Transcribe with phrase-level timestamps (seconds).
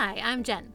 [0.00, 0.72] Hi, I'm Jen.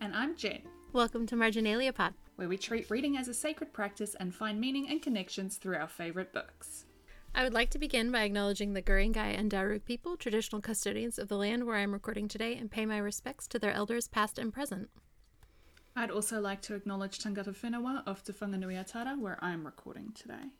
[0.00, 0.62] And I'm Jen,
[0.92, 2.14] Welcome to Marginalia Pod.
[2.36, 5.88] Where we treat reading as a sacred practice and find meaning and connections through our
[5.88, 6.84] favourite books.
[7.34, 11.28] I would like to begin by acknowledging the Guringai and Darug people, traditional custodians of
[11.28, 14.38] the land where I am recording today, and pay my respects to their elders past
[14.38, 14.88] and present.
[15.94, 20.50] I'd also like to acknowledge Tangata Whenua of Te Whanganuiatara, where I'm recording today.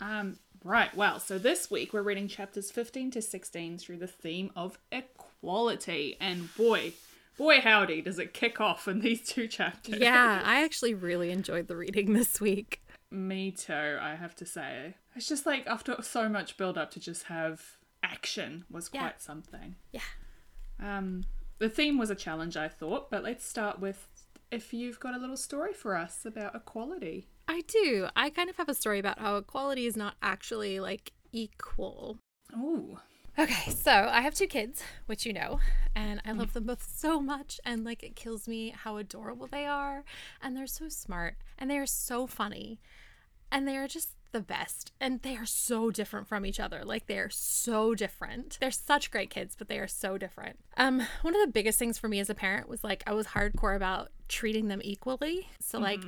[0.00, 4.50] Um, right, well, so this week we're reading chapters 15 to 16 through the theme
[4.56, 6.16] of equality.
[6.20, 6.94] And boy,
[7.40, 9.98] boy howdy, does it kick off in these two chapters.
[9.98, 12.82] Yeah, I actually really enjoyed the reading this week.
[13.10, 14.94] Me too, I have to say.
[15.16, 19.76] It's just like after so much build up to just have action was quite something.
[19.90, 20.02] Yeah.
[20.78, 21.24] Um,
[21.58, 24.06] the theme was a challenge, I thought, but let's start with
[24.50, 27.26] if you've got a little story for us about equality.
[27.48, 28.08] I do.
[28.14, 32.18] I kind of have a story about how equality is not actually like equal.
[32.54, 32.98] Ooh.
[33.40, 35.60] Okay, so I have two kids, which you know,
[35.94, 37.58] and I love them both so much.
[37.64, 40.04] And like, it kills me how adorable they are.
[40.42, 42.80] And they're so smart and they are so funny.
[43.50, 44.92] And they are just the best.
[45.00, 46.84] And they are so different from each other.
[46.84, 48.58] Like, they are so different.
[48.60, 50.58] They're such great kids, but they are so different.
[50.76, 53.28] Um, one of the biggest things for me as a parent was like, I was
[53.28, 55.48] hardcore about treating them equally.
[55.60, 56.02] So, like,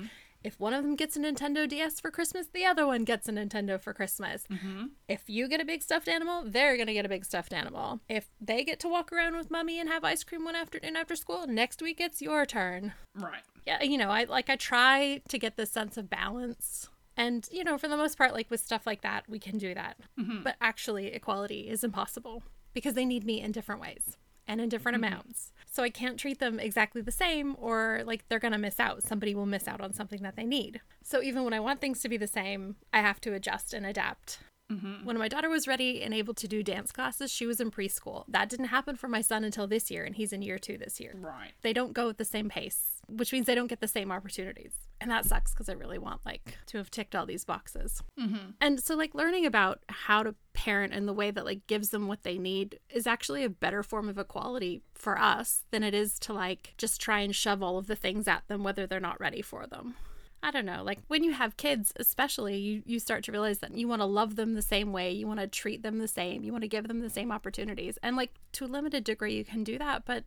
[0.45, 3.33] if one of them gets a Nintendo DS for Christmas, the other one gets a
[3.33, 4.45] Nintendo for Christmas.
[4.51, 4.87] Mm-hmm.
[5.09, 8.01] If you get a big stuffed animal, they're going to get a big stuffed animal.
[8.09, 11.17] If they get to walk around with mommy and have ice cream one afternoon after
[11.17, 12.93] school, next week it's your turn.
[13.15, 13.43] Right.
[13.67, 16.89] Yeah, you know, I like I try to get this sense of balance.
[17.17, 19.75] And, you know, for the most part like with stuff like that, we can do
[19.75, 19.99] that.
[20.19, 20.43] Mm-hmm.
[20.43, 24.17] But actually equality is impossible because they need me in different ways
[24.53, 25.13] and in different mm-hmm.
[25.13, 25.53] amounts.
[25.71, 29.03] So I can't treat them exactly the same or like they're going to miss out.
[29.03, 30.81] Somebody will miss out on something that they need.
[31.03, 33.87] So even when I want things to be the same, I have to adjust and
[33.87, 34.39] adapt.
[34.71, 35.05] Mm-hmm.
[35.05, 38.25] When my daughter was ready and able to do dance classes, she was in preschool.
[38.29, 41.01] That didn't happen for my son until this year, and he's in year two this
[41.01, 41.15] year.
[41.19, 41.53] Right.
[41.63, 44.73] They don't go at the same pace, which means they don't get the same opportunities.
[45.01, 48.03] And that sucks because I really want, like, to have ticked all these boxes.
[48.21, 48.51] Mm-hmm.
[48.61, 52.07] And so, like, learning about how to parent in the way that, like, gives them
[52.07, 56.19] what they need is actually a better form of equality for us than it is
[56.21, 59.21] to, like, just try and shove all of the things at them, whether they're not
[59.21, 59.97] ready for them.
[60.45, 60.83] I don't know.
[60.83, 64.07] Like when you have kids, especially, you, you start to realize that you want to
[64.07, 65.13] love them the same way.
[65.13, 66.43] You want to treat them the same.
[66.43, 67.97] You want to give them the same opportunities.
[68.03, 70.05] And like to a limited degree, you can do that.
[70.05, 70.25] But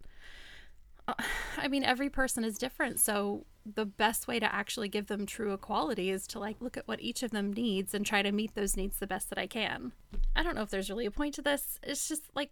[1.57, 2.99] I mean, every person is different.
[2.99, 6.87] So the best way to actually give them true equality is to like look at
[6.87, 9.47] what each of them needs and try to meet those needs the best that I
[9.47, 9.91] can.
[10.35, 11.79] I don't know if there's really a point to this.
[11.83, 12.51] It's just like,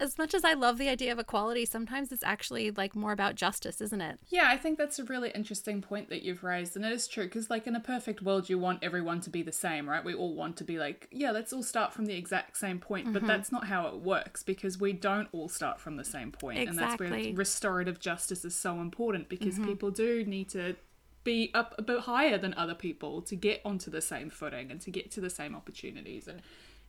[0.00, 3.36] as much as I love the idea of equality, sometimes it's actually like more about
[3.36, 4.18] justice, isn't it?
[4.28, 7.24] Yeah, I think that's a really interesting point that you've raised, and it is true
[7.24, 10.04] because, like, in a perfect world, you want everyone to be the same, right?
[10.04, 13.12] We all want to be like, yeah, let's all start from the exact same point,
[13.12, 13.28] but mm-hmm.
[13.28, 16.76] that's not how it works because we don't all start from the same point, and
[16.76, 19.66] that's where restorative justice is so important because mm-hmm.
[19.66, 20.76] people do need to
[21.22, 24.80] be up a bit higher than other people to get onto the same footing and
[24.82, 26.42] to get to the same opportunities and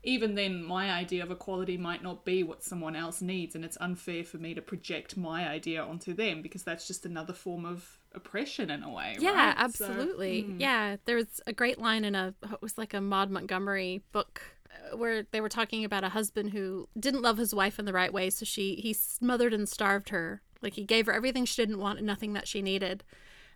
[0.05, 3.77] even then my idea of equality might not be what someone else needs and it's
[3.81, 7.97] unfair for me to project my idea onto them because that's just another form of
[8.13, 9.55] oppression in a way Yeah, right?
[9.57, 10.45] So- absolutely.
[10.57, 14.41] Yeah, there was a great line in a it was like a Maud Montgomery book
[14.71, 17.93] uh, where they were talking about a husband who didn't love his wife in the
[17.93, 20.41] right way, so she he smothered and starved her.
[20.61, 23.03] Like he gave her everything she didn't want and nothing that she needed.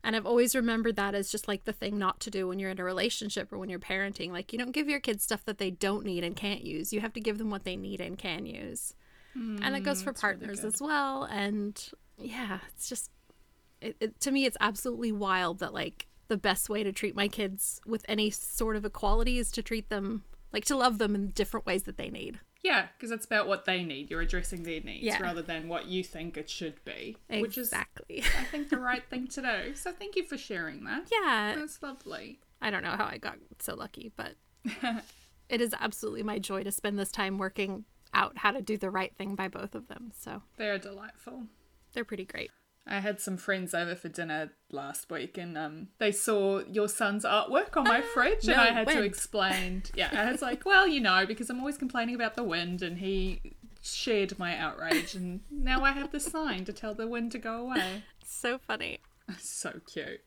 [0.04, 2.70] And I've always remembered that as just like the thing not to do when you're
[2.70, 4.32] in a relationship or when you're parenting.
[4.32, 6.94] Like you don't give your kids stuff that they don't need and can't use.
[6.94, 8.94] You have to give them what they need and can use.
[9.64, 11.24] and it goes mm, for partners as well.
[11.24, 11.82] And
[12.18, 13.12] yeah, it's just
[13.82, 17.28] it, it, to me it's absolutely wild that like the best way to treat my
[17.28, 20.24] kids with any sort of equality is to treat them
[20.54, 23.66] like to love them in different ways that they need yeah because it's about what
[23.66, 24.10] they need.
[24.12, 25.22] You're addressing their needs Yeah.
[25.22, 28.24] rather than what you think it should be which is exactly.
[28.38, 29.76] I think the right thing to do.
[29.76, 31.08] So thank you for sharing that.
[31.12, 31.56] Yeah.
[31.58, 32.40] That's lovely.
[32.62, 34.34] I don't know how i got so lucky but
[35.50, 38.90] it is absolutely my joy to spend this time working out how to do the
[38.90, 40.12] right thing by both of them.
[40.18, 41.44] So they're delightful.
[41.94, 42.52] they're pretty great
[42.88, 47.24] I had some friends over for dinner last week and um, they saw your son's
[47.24, 49.84] artwork on my fridge and no, I had to explain.
[49.96, 52.98] Yeah, I was like, well, you know, because I'm always complaining about the wind and
[52.98, 53.42] he
[53.82, 57.58] shared my outrage and now I have the sign to tell the wind to go
[57.62, 58.04] away.
[58.26, 59.00] so funny
[59.40, 60.22] So cute.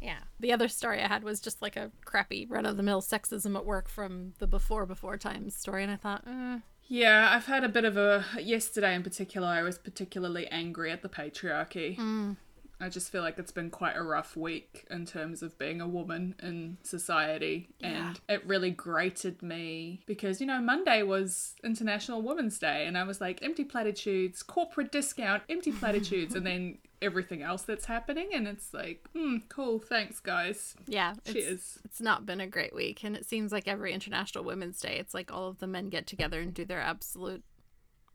[0.00, 0.18] Yeah.
[0.38, 3.56] The other story I had was just like a crappy run of the mill sexism
[3.56, 6.58] at work from the before before times story, and I thought, eh.
[6.88, 8.24] Yeah, I've had a bit of a.
[8.40, 11.98] Yesterday in particular, I was particularly angry at the patriarchy.
[11.98, 12.36] Mm.
[12.78, 15.88] I just feel like it's been quite a rough week in terms of being a
[15.88, 17.70] woman in society.
[17.80, 22.86] And it really grated me because, you know, Monday was International Women's Day.
[22.86, 26.34] And I was like, empty platitudes, corporate discount, empty platitudes.
[26.36, 28.28] and then everything else that's happening.
[28.34, 29.78] And it's like, hmm, cool.
[29.78, 30.74] Thanks, guys.
[30.86, 31.78] yeah, it's, Cheers.
[31.84, 35.14] it's not been a great week, and it seems like every International Women's Day, it's
[35.14, 37.42] like all of the men get together and do their absolute.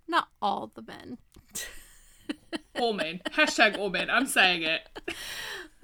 [0.07, 1.17] Not all the men.
[2.79, 3.21] All men.
[3.31, 4.09] Hashtag all men.
[4.09, 4.81] I'm saying it.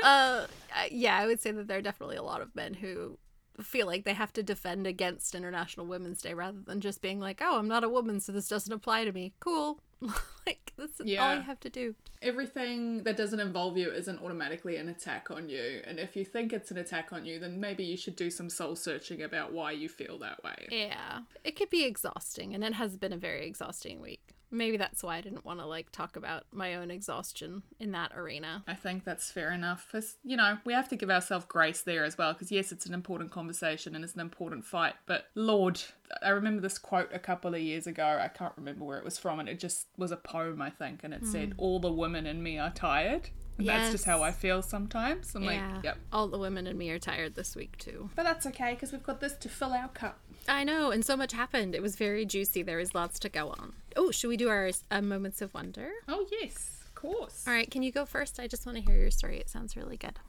[0.03, 0.45] uh
[0.91, 3.17] yeah i would say that there are definitely a lot of men who
[3.63, 7.41] feel like they have to defend against international women's day rather than just being like
[7.43, 9.81] oh i'm not a woman so this doesn't apply to me cool
[10.45, 11.33] like that's all Yeah.
[11.37, 15.81] you have to do everything that doesn't involve you isn't automatically an attack on you.
[15.85, 18.49] And if you think it's an attack on you, then maybe you should do some
[18.49, 20.67] soul searching about why you feel that way.
[20.71, 25.03] yeah it could be exhausting and it has been a very exhausting week maybe that's
[25.03, 28.73] why i didn't want to like talk about my own exhaustion in that arena I
[28.73, 29.87] think that's fair enough.
[29.89, 32.33] Because, you know, we have to give ourselves grace there as well.
[32.33, 34.93] Because, yes, it's an important conversation and it's an important fight.
[35.05, 35.81] But, Lord,
[36.21, 38.19] I remember this quote a couple of years ago.
[38.21, 39.39] I can't remember where it was from.
[39.39, 41.01] And it just was a poem, I think.
[41.03, 41.31] And it hmm.
[41.31, 43.29] said, All the women in me are tired.
[43.57, 45.33] And That's just how I feel sometimes.
[45.33, 45.97] I'm yeah like, yep.
[46.13, 49.01] all the women in me are tired this week too But that's okay because we've
[49.01, 50.19] got this to fill our cup.
[50.47, 51.75] I know, and so much happened.
[51.75, 52.63] It was very juicy.
[52.63, 53.73] There was lots to go on.
[53.95, 55.89] Oh, should we do our uh, moments of wonder?
[56.07, 57.43] Oh, yes, of course.
[57.45, 58.39] All right, can you go first?
[58.39, 59.39] I just want to hear your story.
[59.39, 60.19] It sounds really good.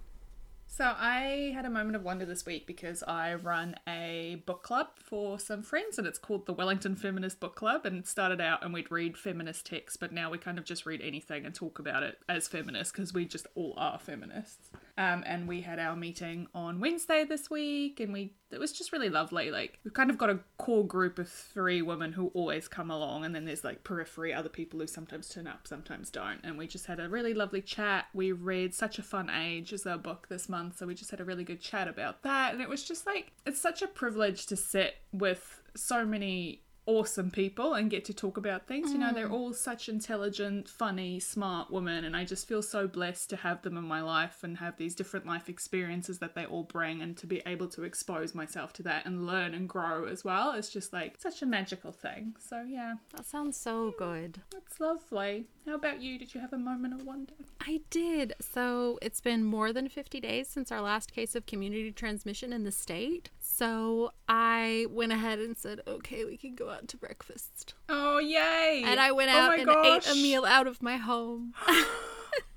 [0.78, 4.88] So I had a moment of wonder this week because I run a book club
[5.02, 8.62] for some friends and it's called the Wellington Feminist Book Club and it started out
[8.62, 11.80] and we'd read feminist texts but now we kind of just read anything and talk
[11.80, 14.70] about it as feminists because we just all are feminists.
[14.98, 18.90] Um, and we had our meeting on Wednesday this week and we it was just
[18.90, 19.52] really lovely.
[19.52, 23.24] Like we've kind of got a core group of three women who always come along
[23.24, 26.40] and then there's like periphery other people who sometimes turn up, sometimes don't.
[26.42, 28.06] And we just had a really lovely chat.
[28.12, 31.20] We read Such a Fun Age as our book this month, so we just had
[31.20, 32.52] a really good chat about that.
[32.52, 37.30] And it was just like it's such a privilege to sit with so many awesome
[37.30, 38.90] people and get to talk about things.
[38.90, 39.32] You know, they're mm.
[39.32, 43.76] all such intelligent, funny, smart women, and I just feel so blessed to have them
[43.76, 47.26] in my life and have these different life experiences that they all bring and to
[47.26, 50.52] be able to expose myself to that and learn and grow as well.
[50.52, 52.34] It's just like such a magical thing.
[52.40, 54.40] So, yeah, That sounds so good.
[54.50, 55.44] That's lovely.
[55.66, 56.18] How about you?
[56.18, 57.34] Did you have a moment of wonder?
[57.60, 58.32] I did.
[58.40, 62.64] So it's been more than 50 days since our last case of community transmission in
[62.64, 63.28] the state.
[63.58, 67.74] So I went ahead and said, okay, we can go out to breakfast.
[67.88, 68.84] Oh, yay!
[68.86, 70.06] And I went Oh out my and gosh.
[70.06, 71.54] ate a meal out of my home.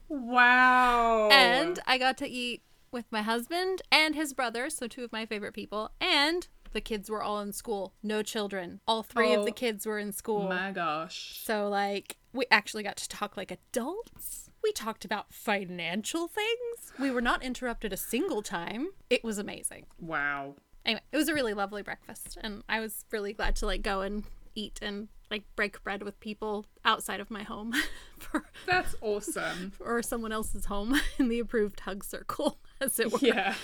[0.08, 1.30] Wow.
[1.32, 2.62] And I got to eat
[2.92, 5.90] with my husband and his brother, so two of my favorite people.
[6.00, 7.94] And the kids were all in school.
[8.04, 8.82] No children.
[8.88, 10.44] All three of the Oh kids were in school.
[10.44, 11.40] Oh my gosh.
[11.44, 14.50] So, like, we actually got to talk like adults.
[14.64, 16.94] We talked about financial things.
[17.00, 18.90] We were not interrupted a single time.
[19.10, 19.88] It was amazing.
[20.00, 20.56] Wow.
[20.86, 24.02] Anyway, it was a really lovely breakfast, and I was really glad to like go
[24.02, 24.24] and
[24.56, 27.74] eat and like break bread with people outside of my home
[28.20, 29.72] for That's awesome.
[29.80, 33.20] or someone else's home in the approved hug circle, as it were.
[33.22, 33.56] yeah.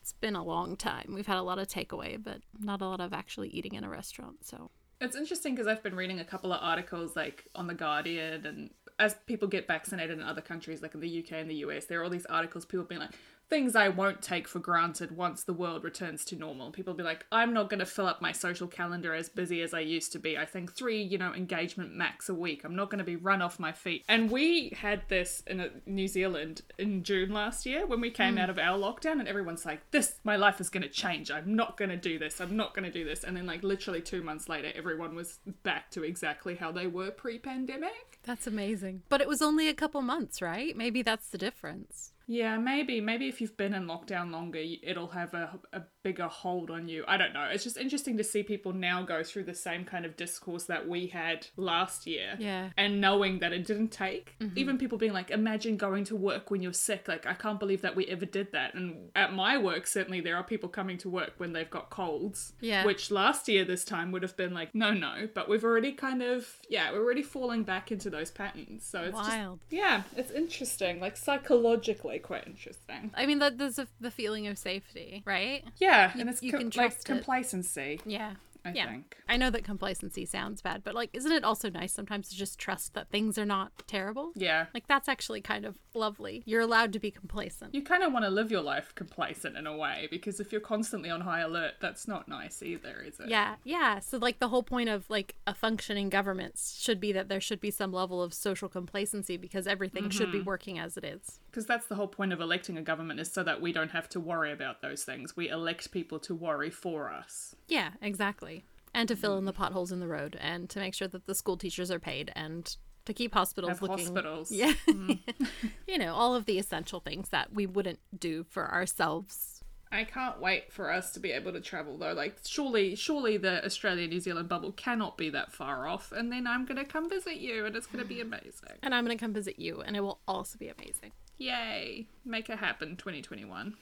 [0.00, 1.12] It's been a long time.
[1.14, 3.88] We've had a lot of takeaway, but not a lot of actually eating in a
[3.90, 4.46] restaurant.
[4.46, 8.46] So It's interesting because I've been reading a couple of articles like on The Guardian
[8.46, 11.86] and as people get vaccinated in other countries like in the UK and the US,
[11.86, 13.12] there are all these articles, people being like,
[13.50, 16.70] things I won't take for granted once the world returns to normal.
[16.70, 19.74] People be like, I'm not going to fill up my social calendar as busy as
[19.74, 20.38] I used to be.
[20.38, 22.62] I think three, you know, engagement max a week.
[22.64, 24.04] I'm not going to be run off my feet.
[24.08, 28.38] And we had this in uh, New Zealand in June last year when we came
[28.38, 31.30] out of our lockdown, and everyone's like, this, my life is going to change.
[31.30, 32.40] I'm not going to do this.
[32.40, 33.24] I'm not going to do this.
[33.24, 37.10] And then, like, literally two months later, everyone was back to exactly how they were
[37.10, 38.20] pre pandemic.
[38.22, 39.02] that's amazing.
[39.08, 40.76] But it was only a couple months, right?
[40.76, 42.09] Maybe that's the difference.
[42.30, 43.00] Yeah, maybe.
[43.00, 47.02] Maybe if you've been in lockdown longer, it'll have a, a bigger hold on you.
[47.08, 47.48] I don't know.
[47.52, 50.88] It's just interesting to see people now go through the same kind of discourse that
[50.88, 52.36] we had last year.
[52.38, 52.70] Yeah.
[52.76, 54.36] And knowing that it didn't take.
[54.38, 54.56] Mm-hmm.
[54.56, 57.08] Even people being like, imagine going to work when you're sick.
[57.08, 58.74] Like, I can't believe that we ever did that.
[58.74, 62.52] And at my work, certainly there are people coming to work when they've got colds.
[62.60, 62.84] Yeah.
[62.84, 65.28] Which last year, this time, would have been like, no, no.
[65.34, 68.86] But we've already kind of, yeah, we're already falling back into those patterns.
[68.86, 69.58] So it's just Wild.
[69.68, 73.10] yeah, it's interesting, like psychologically quite interesting.
[73.14, 75.64] I mean, that there's a, the feeling of safety, right?
[75.78, 77.04] Yeah, You- and it's you co- can like trust it.
[77.06, 78.00] complacency.
[78.04, 78.34] Yeah.
[78.62, 78.90] I Yeah.
[78.90, 79.16] think.
[79.26, 82.58] I know that complacency sounds bad, but like, isn't it also nice sometimes to just
[82.58, 84.32] trust that things are not terrible?
[84.34, 84.66] Yeah.
[84.74, 86.42] Like, that's actually kind of lovely.
[86.44, 87.74] You're allowed to be complacent.
[87.74, 90.60] You kind of want to live your life complacent in a way because if you're
[90.60, 93.30] constantly on high alert, that's not nice either, is it?
[93.30, 93.98] Yeah, yeah.
[94.00, 97.60] So, like, the whole point of like a functioning government should be that there should
[97.60, 100.48] be some level of social complacency because everything should be mm-hmm.
[100.48, 101.40] working as it is.
[101.50, 104.08] Because that's the whole point of electing a government is so that we don't have
[104.10, 105.36] to worry about those things.
[105.36, 107.56] We elect people to worry for us.
[107.66, 108.64] Yeah, exactly.
[108.94, 111.34] And to fill in the potholes in the road and to make sure that the
[111.34, 113.98] school teachers are paid and to keep hospitals Have looking.
[113.98, 114.52] hospitals.
[114.52, 114.72] Yeah.
[114.88, 115.18] Mm.
[115.88, 119.49] you know, all of the essential things that we wouldn't do for ourselves.
[119.92, 122.12] I can't wait for us to be able to travel though.
[122.12, 126.46] Like surely surely the Australia New Zealand bubble cannot be that far off and then
[126.46, 128.78] I'm gonna come visit you and it's gonna be amazing.
[128.82, 131.12] And I'm going to come visit you and it will also be amazing.
[131.38, 132.06] Yay.
[132.24, 133.74] Make it happen, twenty twenty one.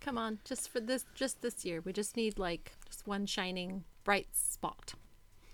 [0.00, 1.80] Come on, just for this just this year.
[1.84, 4.94] We just need like just one shining bright spot.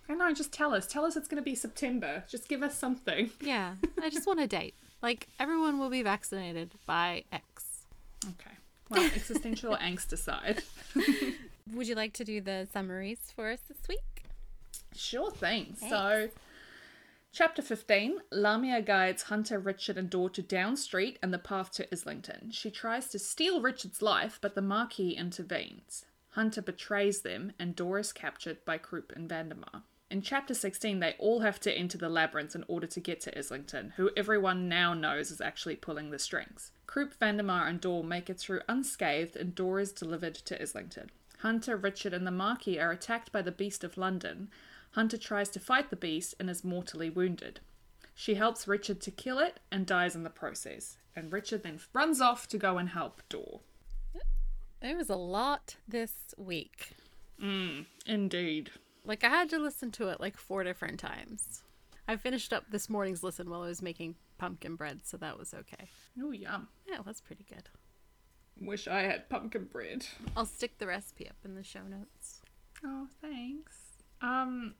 [0.08, 0.86] I know, just tell us.
[0.86, 2.24] Tell us it's gonna be September.
[2.28, 3.30] Just give us something.
[3.40, 4.74] Yeah, I just want a date.
[5.02, 7.82] Like everyone will be vaccinated by X.
[8.24, 8.55] Okay.
[8.88, 10.62] Well, existential angst aside.
[11.72, 14.24] Would you like to do the summaries for us this week?
[14.94, 15.76] Sure thing.
[15.78, 16.28] So,
[17.32, 21.88] chapter 15 Lamia guides Hunter, Richard, and Door to Down Street and the path to
[21.92, 22.50] Islington.
[22.52, 26.06] She tries to steal Richard's life, but the Marquis intervenes.
[26.30, 29.82] Hunter betrays them, and Door is captured by Croup and Vandemar.
[30.08, 33.36] In chapter 16, they all have to enter the labyrinth in order to get to
[33.36, 36.70] Islington, who everyone now knows is actually pulling the strings.
[36.86, 41.10] Croup, Vandemar, and Door make it through unscathed, and Door is delivered to Islington.
[41.38, 44.48] Hunter, Richard, and the Marquis are attacked by the Beast of London.
[44.92, 47.60] Hunter tries to fight the beast and is mortally wounded.
[48.14, 50.96] She helps Richard to kill it and dies in the process.
[51.14, 53.60] And Richard then runs off to go and help Door.
[54.80, 56.90] There was a lot this week.
[57.42, 58.70] Mm, indeed.
[59.06, 61.62] Like I had to listen to it like four different times.
[62.08, 65.54] I finished up this morning's listen while I was making pumpkin bread, so that was
[65.54, 65.88] okay.
[66.20, 66.68] Oh, yum.
[66.88, 67.68] Yeah, it was pretty good.
[68.60, 70.06] Wish I had pumpkin bread.
[70.36, 72.42] I'll stick the recipe up in the show notes.
[72.84, 73.76] Oh, thanks.
[74.22, 74.74] Um,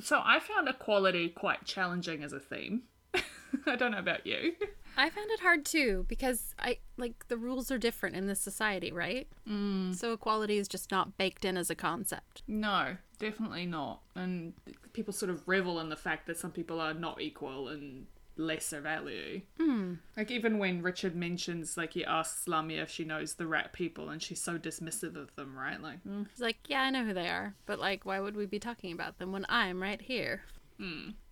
[0.00, 2.82] so I found equality quite challenging as a theme.
[3.66, 4.52] I don't know about you.
[4.96, 8.92] I found it hard too because I like the rules are different in this society,
[8.92, 9.26] right?
[9.48, 9.94] Mm.
[9.94, 12.42] So equality is just not baked in as a concept.
[12.46, 14.00] No, definitely not.
[14.16, 14.54] And
[14.92, 18.80] people sort of revel in the fact that some people are not equal and lesser
[18.80, 19.42] value.
[19.60, 19.98] Mm.
[20.16, 24.08] Like even when Richard mentions, like he asks Lamia if she knows the rat people,
[24.08, 25.80] and she's so dismissive of them, right?
[25.80, 28.46] Like, mm, He's like, yeah, I know who they are, but like, why would we
[28.46, 30.42] be talking about them when I'm right here?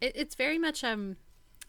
[0.01, 1.17] It, it's very much um,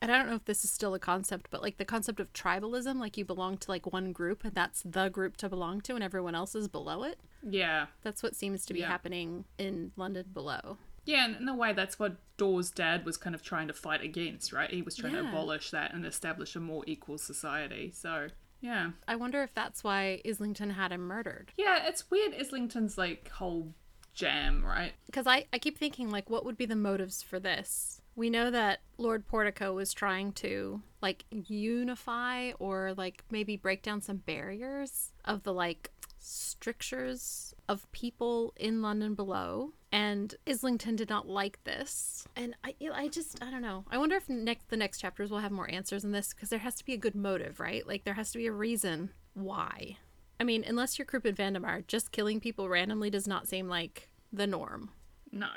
[0.01, 2.31] and I don't know if this is still a concept, but like the concept of
[2.33, 5.95] tribalism, like you belong to like one group, and that's the group to belong to,
[5.95, 7.19] and everyone else is below it.
[7.47, 8.87] yeah, That's what seems to be Yeah.
[8.87, 10.77] happening in London below.
[11.05, 11.25] yeah.
[11.25, 14.53] And in a way, that's what Door's dad was kind of trying to fight against,
[14.53, 14.69] right?
[14.69, 17.91] He was trying to abolish that and establish a more equal society.
[17.93, 18.27] So,
[18.61, 21.51] yeah, I wonder if that's why Islington had him murdered.
[21.57, 21.87] yeah.
[21.87, 22.33] It's weird.
[22.39, 23.73] Islington's like whole
[24.13, 24.93] jam, right?
[25.05, 28.51] because I, I keep thinking like what would be the motives for this we know
[28.51, 35.13] that lord portico was trying to like unify or like maybe break down some barriers
[35.23, 39.71] of the like strictures of people in london below.
[39.91, 42.27] And islington did not like this.
[42.35, 43.85] And i i just i don't know.
[43.89, 46.59] I wonder if next the next chapters will have more answers in this because there
[46.59, 47.87] has to be a good motive right?
[47.87, 49.97] Like there has to be a reason why.
[50.39, 54.09] I mean unless you're Croup and vandemar just killing people randomly does not seem like
[54.33, 54.91] the norm.
[55.31, 55.47] No.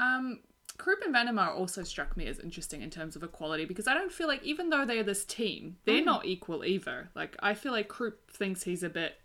[0.00, 0.40] Um,
[0.78, 4.12] Croup and Vandemar also struck me as interesting in terms of equality because I don't
[4.12, 6.06] feel like even though they're this team, they're mm.
[6.06, 7.10] not equal either.
[7.14, 9.16] Like I feel like Croup thinks he's a bit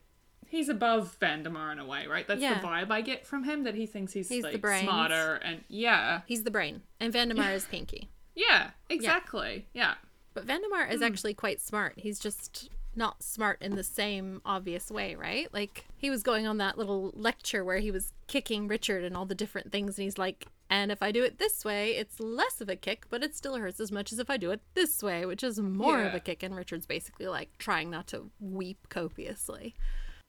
[0.54, 2.28] he's above Vandemar in a way, right?
[2.28, 2.60] That's Yeah.
[2.60, 6.22] the vibe I get from him that he thinks he's, He's like smarter and yeah.
[6.26, 8.10] He's the brain, and Vandemar is Pinky.
[8.36, 9.68] Yeah, exactly.
[9.74, 9.96] Yeah.
[10.34, 11.06] But Vandemar is hmm.
[11.06, 11.94] actually quite smart.
[11.98, 15.52] He's just not smart in the same obvious way, right?
[15.54, 19.26] Like he was going on that little lecture where he was kicking Richard and all
[19.26, 22.62] the different things, and he's like, "And if I do it this way, it's less
[22.62, 25.04] of a kick, but it still hurts as much as if I do it this
[25.04, 28.90] way, which is more of a kick." And Richard's basically like trying not to weep
[28.90, 29.76] copiously.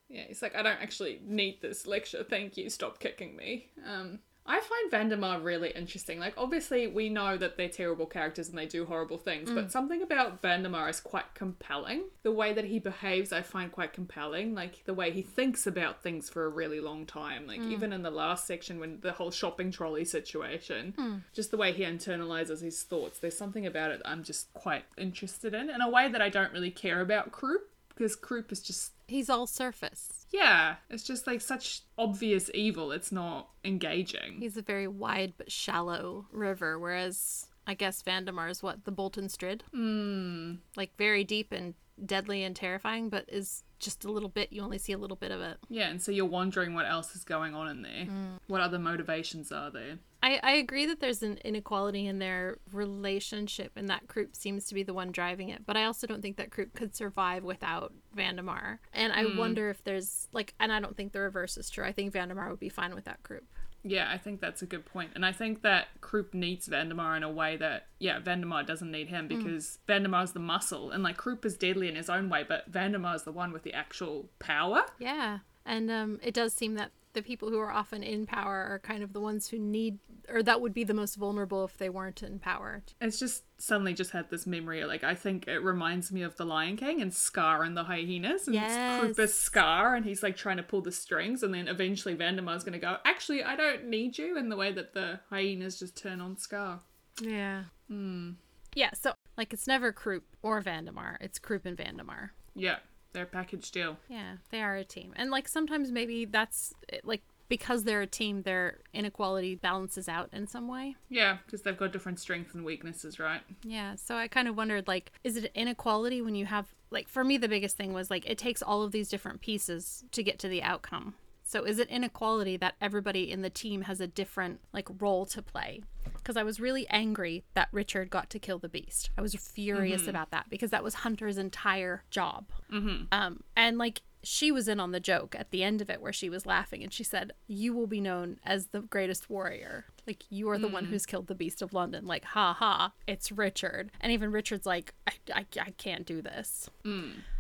[0.09, 2.23] Yeah, he's like, I don't actually need this lecture.
[2.23, 2.69] Thank you.
[2.71, 3.71] Stop kicking me.
[3.87, 6.19] Um, I find Vandemar really interesting.
[6.19, 9.71] Like, obviously, we know that they're terrible characters and they do horrible things, but mm.
[9.71, 12.05] something about Vandemar is quite compelling.
[12.25, 14.55] The way that he behaves, I find quite compelling.
[14.55, 17.47] Like, the way he thinks about things for a really long time.
[17.47, 17.73] Like, mm.
[17.73, 21.23] even in the last section, when the whole shopping trolley situation, mm.
[21.33, 25.55] just the way he internalizes his thoughts, there's something about it I'm just quite interested
[25.55, 28.93] in, in a way that I don't really care about Croup, because Croup is just
[29.07, 30.27] He's all surface.
[30.33, 32.91] Yeah, it's just like such obvious evil.
[32.93, 34.37] It's not engaging.
[34.41, 39.29] He's a very wide but shallow river, whereas I guess Vandemar is what the Bolton
[39.29, 39.65] Strid.
[39.75, 40.59] Mm.
[40.77, 44.53] Like very deep and deadly and terrifying, but is just a little bit.
[44.53, 45.59] You only see a little bit of it.
[45.69, 48.07] Yeah, and so you're wondering what else is going on in there.
[48.07, 48.39] Mm.
[48.47, 49.99] What other motivations are there?
[50.23, 54.75] I, I agree that there's an inequality in their relationship and that Croup seems to
[54.75, 55.67] be the one driving it.
[55.67, 58.79] But I also don't think that Croup could survive without Vandemar.
[58.95, 59.37] And I mm.
[59.37, 61.85] wonder if there's like and I don't think the reverse is true.
[61.85, 63.45] I think Vandemar would be fine without Croup.
[63.85, 65.11] Yeah, I think that's a good point.
[65.15, 69.09] And I think that Croup needs Vandemar in a way that, yeah, Vandemar doesn't need
[69.09, 70.91] him because Vandemar's the muscle.
[70.91, 73.75] And like Croup is deadly in his own way, but Vandemar's the one with the
[73.75, 74.87] actual power.
[74.99, 75.41] Yeah.
[75.67, 79.03] And um, it does seem that the people who are often in power are kind
[79.03, 82.23] of the ones who need, or that would be the most vulnerable if they weren't
[82.23, 82.83] in power.
[83.01, 84.85] It's just suddenly just had this memory.
[84.85, 88.47] Like, I think it reminds me of The Lion King and Scar and the hyenas.
[88.47, 89.19] And Yes.
[89.19, 91.43] Is Scar and he's like trying to pull the strings.
[91.43, 94.73] And then eventually Vandemar's going to go, actually, I don't need you in the way
[94.73, 96.81] that the hyenas just turn on Scar.
[97.21, 97.65] Yeah.
[97.89, 98.33] Hmm.
[98.75, 98.91] Yeah.
[98.95, 101.17] So, like, it's never Croup or Vandemar.
[101.21, 102.31] It's Croup and Vandemar.
[102.57, 102.77] Yeah,
[103.15, 103.97] they're a package deal.
[104.09, 105.15] Yeah, they are a team.
[105.17, 110.47] And like sometimes maybe that's like because they're a team, their inequality balances out in
[110.47, 110.97] some way.
[111.09, 113.41] Yeah, because they've got different strengths and weaknesses, right?
[113.63, 117.25] Yeah, so I kind of wondered like is it inequality when you have like for
[117.25, 120.39] me the biggest thing was like it takes all of these different pieces to get
[120.41, 121.15] to the outcome.
[121.47, 125.41] So is it inequality that everybody in the team has a different like role to
[125.41, 125.83] play?
[126.25, 129.11] Because I was really angry that Richard got to kill the beast.
[129.17, 132.47] I was furious about that because that was Hunter's entire job.
[132.73, 133.05] Mm-hmm.
[133.13, 136.13] Um, and like she was in on the joke at the end of it where
[136.13, 139.85] she was laughing and she said, "You will be known as the greatest warrior.
[140.07, 142.07] Like you are the one who's killed the beast of London.
[142.07, 146.71] Like ha ha, it's Richard." And even Richard's like, "I I, I can't do this."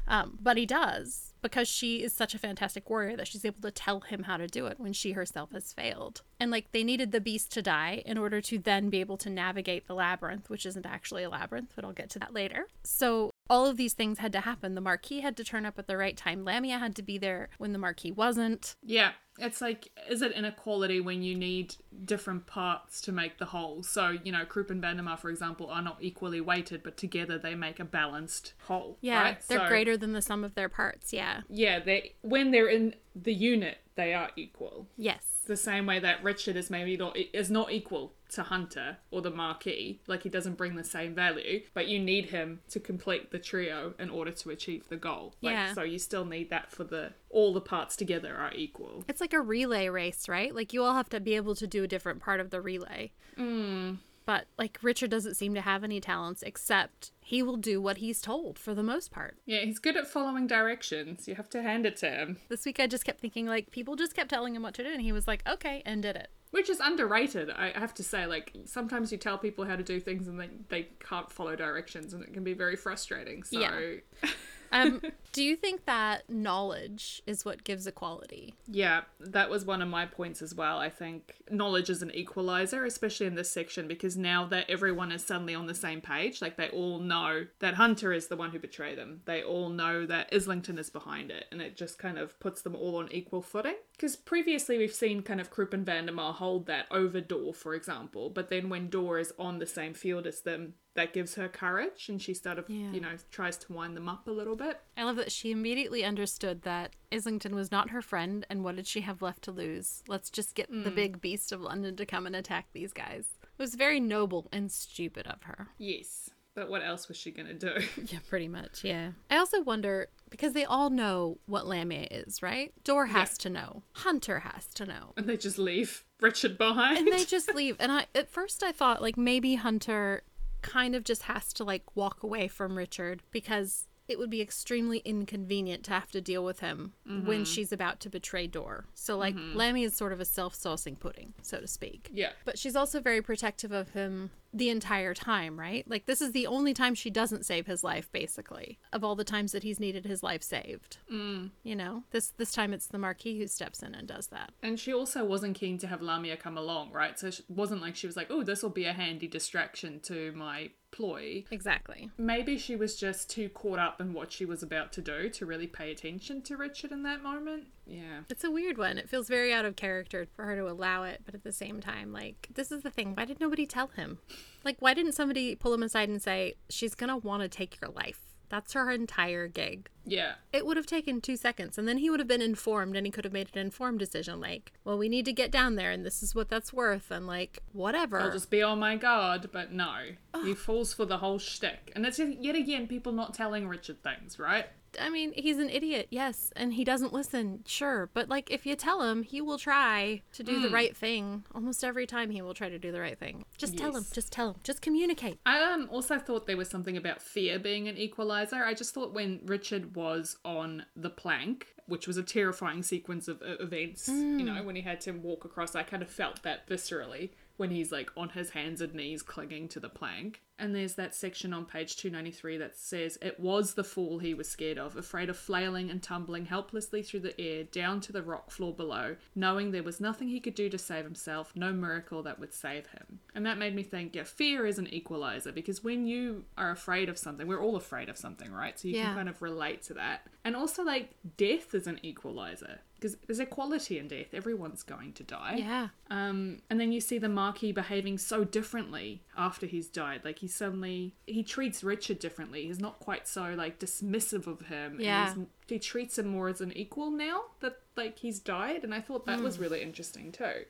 [0.06, 3.70] Um, but he does because she is such a fantastic warrior that she's able to
[3.70, 6.22] tell him how to do it when she herself has failed.
[6.40, 9.28] And like they needed the beast to die in order to then be able to
[9.28, 12.68] navigate the labyrinth, which isn't actually a labyrinth, but I'll get to that later.
[12.82, 14.74] So all of these things had to happen.
[14.74, 16.44] The Marquis had to turn up at the right time.
[16.44, 18.74] Lamia had to be there when the Marquis wasn't.
[18.82, 21.74] Yeah, it's like, is it inequality when you need
[22.04, 23.82] different parts to make the whole?
[23.82, 27.54] So, you know, Croup and Vandemar, for example, are not equally weighted, but together they
[27.54, 28.96] make a balanced whole.
[29.00, 29.38] Yeah, right?
[29.48, 31.12] they're So- greater than the sum of their parts.
[31.12, 31.42] Yeah.
[31.48, 34.88] Yeah, they when they're in the unit, they are equal.
[34.96, 35.33] Yes.
[35.44, 39.30] The same way that Richard is maybe not is not equal to Hunter or the
[39.30, 43.38] Marquis, like he doesn't bring the same value, but you need him to complete the
[43.38, 45.34] trio in order to achieve the goal.
[45.40, 45.74] Like, Yeah.
[45.74, 49.04] So you still need that for the all the parts together are equal.
[49.08, 50.54] It's like a relay race, right?
[50.54, 53.12] Like you all have to be able to do a different part of the relay.
[53.36, 53.94] Hmm.
[54.26, 58.20] But like Richard doesn't seem to have any talents except he will do what he's
[58.22, 59.36] told for the most part.
[59.44, 61.28] Yeah, he's good at following directions.
[61.28, 62.38] You have to hand it to him.
[62.48, 64.90] This week I just kept thinking like people just kept telling him what to do
[64.90, 66.28] and he was like, "Okay," and did it.
[66.50, 68.26] Which is underrated, I have to say.
[68.26, 72.14] Like, sometimes you tell people how to do things and they, they can't follow directions,
[72.14, 73.42] and it can be very frustrating.
[73.42, 74.28] So, Yeah.
[74.74, 75.00] Um,
[75.32, 78.54] do you think that knowledge is what gives equality?
[78.66, 80.78] Yeah, that was one of my points as well.
[80.78, 85.24] I think knowledge is an equalizer, especially in this section, because now that everyone is
[85.24, 88.58] suddenly on the same page, like they all know that Hunter is the one who
[88.58, 89.20] betrayed them.
[89.24, 92.74] They all know that Islington is behind it, and it just kind of puts them
[92.74, 93.76] all on equal footing.
[93.92, 98.28] Because previously we've seen kind of Croup and Vandemar hold that over Door, for example,
[98.28, 102.08] but then when Door is on the same field as them, that gives her courage,
[102.08, 102.90] and she sort of, Yeah.
[102.92, 104.80] you know, tries to wind them up a little bit.
[104.96, 108.86] I love that she immediately understood that Islington was not her friend and what did
[108.86, 110.02] she have left to lose?
[110.06, 110.94] Let's just get the mm.
[110.94, 113.24] big beast of London to come and attack these guys.
[113.42, 115.68] It was very noble and stupid of her.
[115.78, 117.72] Yes, but what else was she gonna do?
[118.06, 119.12] Yeah, pretty much, yeah.
[119.30, 122.72] I also wonder because they all know what Lamia is, right?
[122.84, 123.82] Door has to know.
[123.92, 125.12] Hunter has to know.
[125.16, 126.98] and they just leave Richard behind.
[126.98, 127.76] And they just leave.
[127.80, 130.22] And I at first I thought like maybe Hunter
[130.64, 134.98] kind of just has to like walk away from Richard because it would be extremely
[134.98, 137.44] inconvenient to have to deal with him when mm-hmm.
[137.44, 138.86] she's about to betray Door.
[138.94, 139.56] So like mm-hmm.
[139.56, 142.10] Lammy is sort of a self-saucing pudding, so to speak.
[142.12, 142.30] yeah.
[142.44, 145.84] But she's also very protective of him the entire time, right?
[145.88, 149.24] Like this is the only time she doesn't save his life, basically, of all the
[149.24, 150.98] times that he's needed his life saved.
[151.12, 151.50] Mm.
[151.64, 154.52] You know, this this time it's the Marquis who steps in and does that.
[154.62, 157.18] And she also wasn't keen to have Lamia come along, right?
[157.18, 160.32] So it wasn't like she was like, oh, this will be a handy distraction to
[160.32, 161.44] my ploy.
[161.50, 162.10] Exactly.
[162.16, 165.44] Maybe she was just too caught up in what she was about to do to
[165.44, 167.64] really pay attention to Richard in that moment.
[167.84, 168.20] Yeah.
[168.30, 168.96] It's a weird one.
[168.96, 171.80] It feels very out of character for her to allow it, but at the same
[171.80, 173.14] time, like, this is the thing.
[173.14, 174.18] Why did nobody tell him?
[174.64, 177.90] Like, why didn't somebody pull him aside and say, she's gonna want to take your
[177.90, 178.20] life?
[178.50, 179.88] That's her entire gig.
[180.04, 180.34] Yeah.
[180.52, 183.10] It would have taken two seconds, and then he would have been informed, and he
[183.10, 186.04] could have made an informed decision like, well, we need to get down there, and
[186.04, 188.20] this is what that's worth, and like, whatever.
[188.20, 189.96] I'll just be on my guard, but no.
[190.44, 191.90] He falls for the whole shtick.
[191.96, 194.66] And it's yet again people not telling Richard things, right?
[195.00, 198.10] I mean, he's an idiot, yes, and he doesn't listen, sure.
[198.12, 201.44] But like, if you tell him, he will try to do the right thing.
[201.54, 203.44] Almost every time, he will try to do the right thing.
[203.56, 204.04] Just tell him.
[204.12, 204.56] Just tell him.
[204.62, 205.38] Just communicate.
[205.46, 208.64] I um, also thought there was something about fear being an equalizer.
[208.64, 213.42] I just thought when Richard was on the plank, which was a terrifying sequence of
[213.42, 217.30] events, you know, when he had to walk across, I kind of felt that viscerally
[217.56, 220.40] when he's like on his hands and knees clinging to the plank.
[220.56, 224.48] And there's that section on page 293 that says, It was the fall he was
[224.48, 228.52] scared of, afraid of flailing and tumbling helplessly through the air down to the rock
[228.52, 232.38] floor below, knowing there was nothing he could do to save himself, no miracle that
[232.38, 233.18] would save him.
[233.34, 237.08] And that made me think, yeah, fear is an equalizer because when you are afraid
[237.08, 238.78] of something, we're all afraid of something, right?
[238.78, 239.06] So you Yeah.
[239.06, 240.28] can kind of relate to that.
[240.44, 244.32] And also, like, death is an equalizer because there's equality in death.
[244.32, 245.56] Everyone's going to die.
[245.58, 245.88] Yeah.
[246.10, 250.22] Um, and then you see the Marquis behaving so differently after he's died.
[250.24, 252.66] Like he suddenly he treats Richard differently.
[252.66, 254.98] He's not quite so like dismissive of him.
[255.00, 255.34] Yeah.
[255.66, 258.84] he treats him more as an equal now that like he's died.
[258.84, 260.64] And I thought that was really interesting too.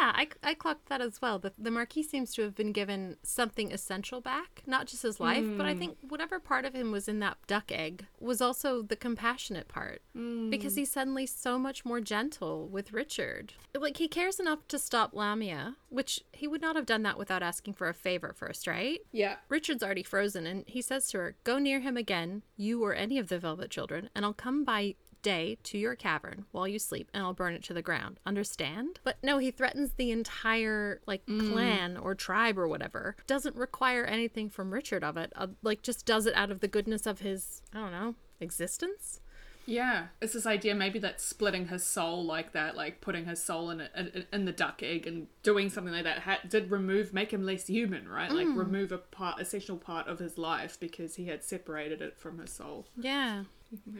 [0.00, 1.38] Yeah, I, I clocked that as well.
[1.38, 5.44] The, the Marquis seems to have been given something essential back, not just his life,
[5.58, 5.78] but I hmm.
[5.78, 10.00] think whatever part of him was in that duck egg was also the compassionate part.
[10.14, 10.80] Because hmm.
[10.80, 13.52] he's suddenly so much more gentle with Richard.
[13.78, 17.42] Like, he cares enough to stop Lamia, which he would not have done that without
[17.42, 19.00] asking for a favor first, right?
[19.12, 19.36] Yeah.
[19.50, 23.18] Richard's already frozen, and he says to her, Go near him again, you or any
[23.18, 27.10] of the Velvet Children, and I'll come by day to your cavern while you sleep
[27.12, 28.18] and I'll burn it to the ground.
[28.26, 29.00] Understand?
[29.04, 33.16] But no, he threatens the entire like clan or tribe or whatever.
[33.26, 35.32] Doesn't require anything from Richard of it.
[35.36, 39.20] Uh, like just does it out of the goodness of his, I don't know, existence.
[39.66, 43.70] Yeah, it's this idea maybe that splitting his soul like that, like putting his soul
[43.70, 47.12] in a, in, in the duck egg and doing something like that, ha- did remove,
[47.12, 48.32] make him less human, right?
[48.32, 52.38] Like remove a part, essential part of his life because he had separated it from
[52.38, 52.86] his soul.
[52.96, 53.44] Yeah.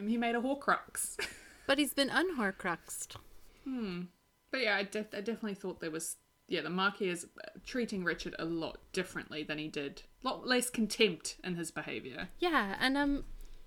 [0.07, 1.17] He made a Horcrux.
[1.67, 3.15] But he's been unhorcruxed.
[4.51, 8.03] But yeah, I, def- I definitely thought there was yeah the Marquis is uh, treating
[8.03, 12.27] Richard a lot differently than he did, a lot less contempt in his behavior.
[12.39, 13.23] Yeah, and um,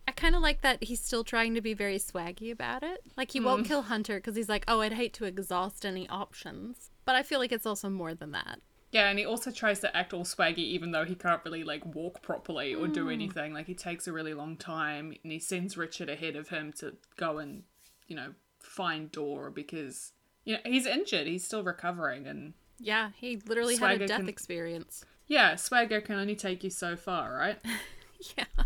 [0.06, 3.02] I kind of like that he's still trying to be very swaggy about it.
[3.16, 6.90] Like he won't kill Hunter because he's like, oh, I'd hate to exhaust any options.
[7.06, 8.60] But I feel like it's also more than that.
[8.94, 11.84] Yeah, and he also tries to act all swaggy even though he can't really like
[11.84, 13.10] walk properly or do hmm.
[13.10, 13.52] anything.
[13.52, 16.94] Like he takes a really long time and he sends Richard ahead of him to
[17.16, 17.64] go and,
[18.06, 20.12] you know, find Dora because
[20.44, 24.28] you know, he's injured, he's still recovering and Yeah, he literally had a death can-
[24.28, 25.04] experience.
[25.26, 27.58] yeah, swagger can only take you so far, right?
[28.38, 28.64] Yeah.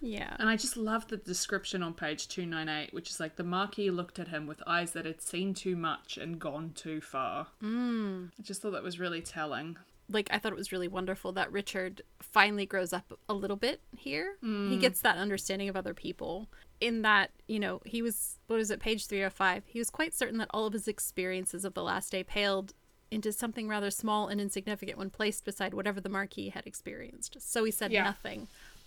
[0.00, 0.36] Yeah.
[0.38, 4.18] And I just love the description on page 298, which is like the Marquis looked
[4.18, 7.48] at him with eyes that had seen too much and gone too far.
[7.62, 8.30] Mm.
[8.38, 9.76] I just thought that was really telling.
[10.08, 13.80] Like, I thought it was really wonderful that Richard finally grows up a little bit
[13.96, 14.36] here.
[14.40, 16.48] He gets that understanding of other people.
[16.80, 19.64] In that, you know, he was, what is it, page 305?
[19.66, 22.72] He was quite certain that all of his experiences of the last day paled
[23.10, 27.36] into something rather small and insignificant when placed beside whatever the Marquis had experienced.
[27.40, 28.04] So he said Yeah.
[28.04, 28.46] nothing.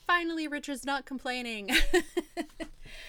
[0.10, 1.70] Finally, Richard's not complaining.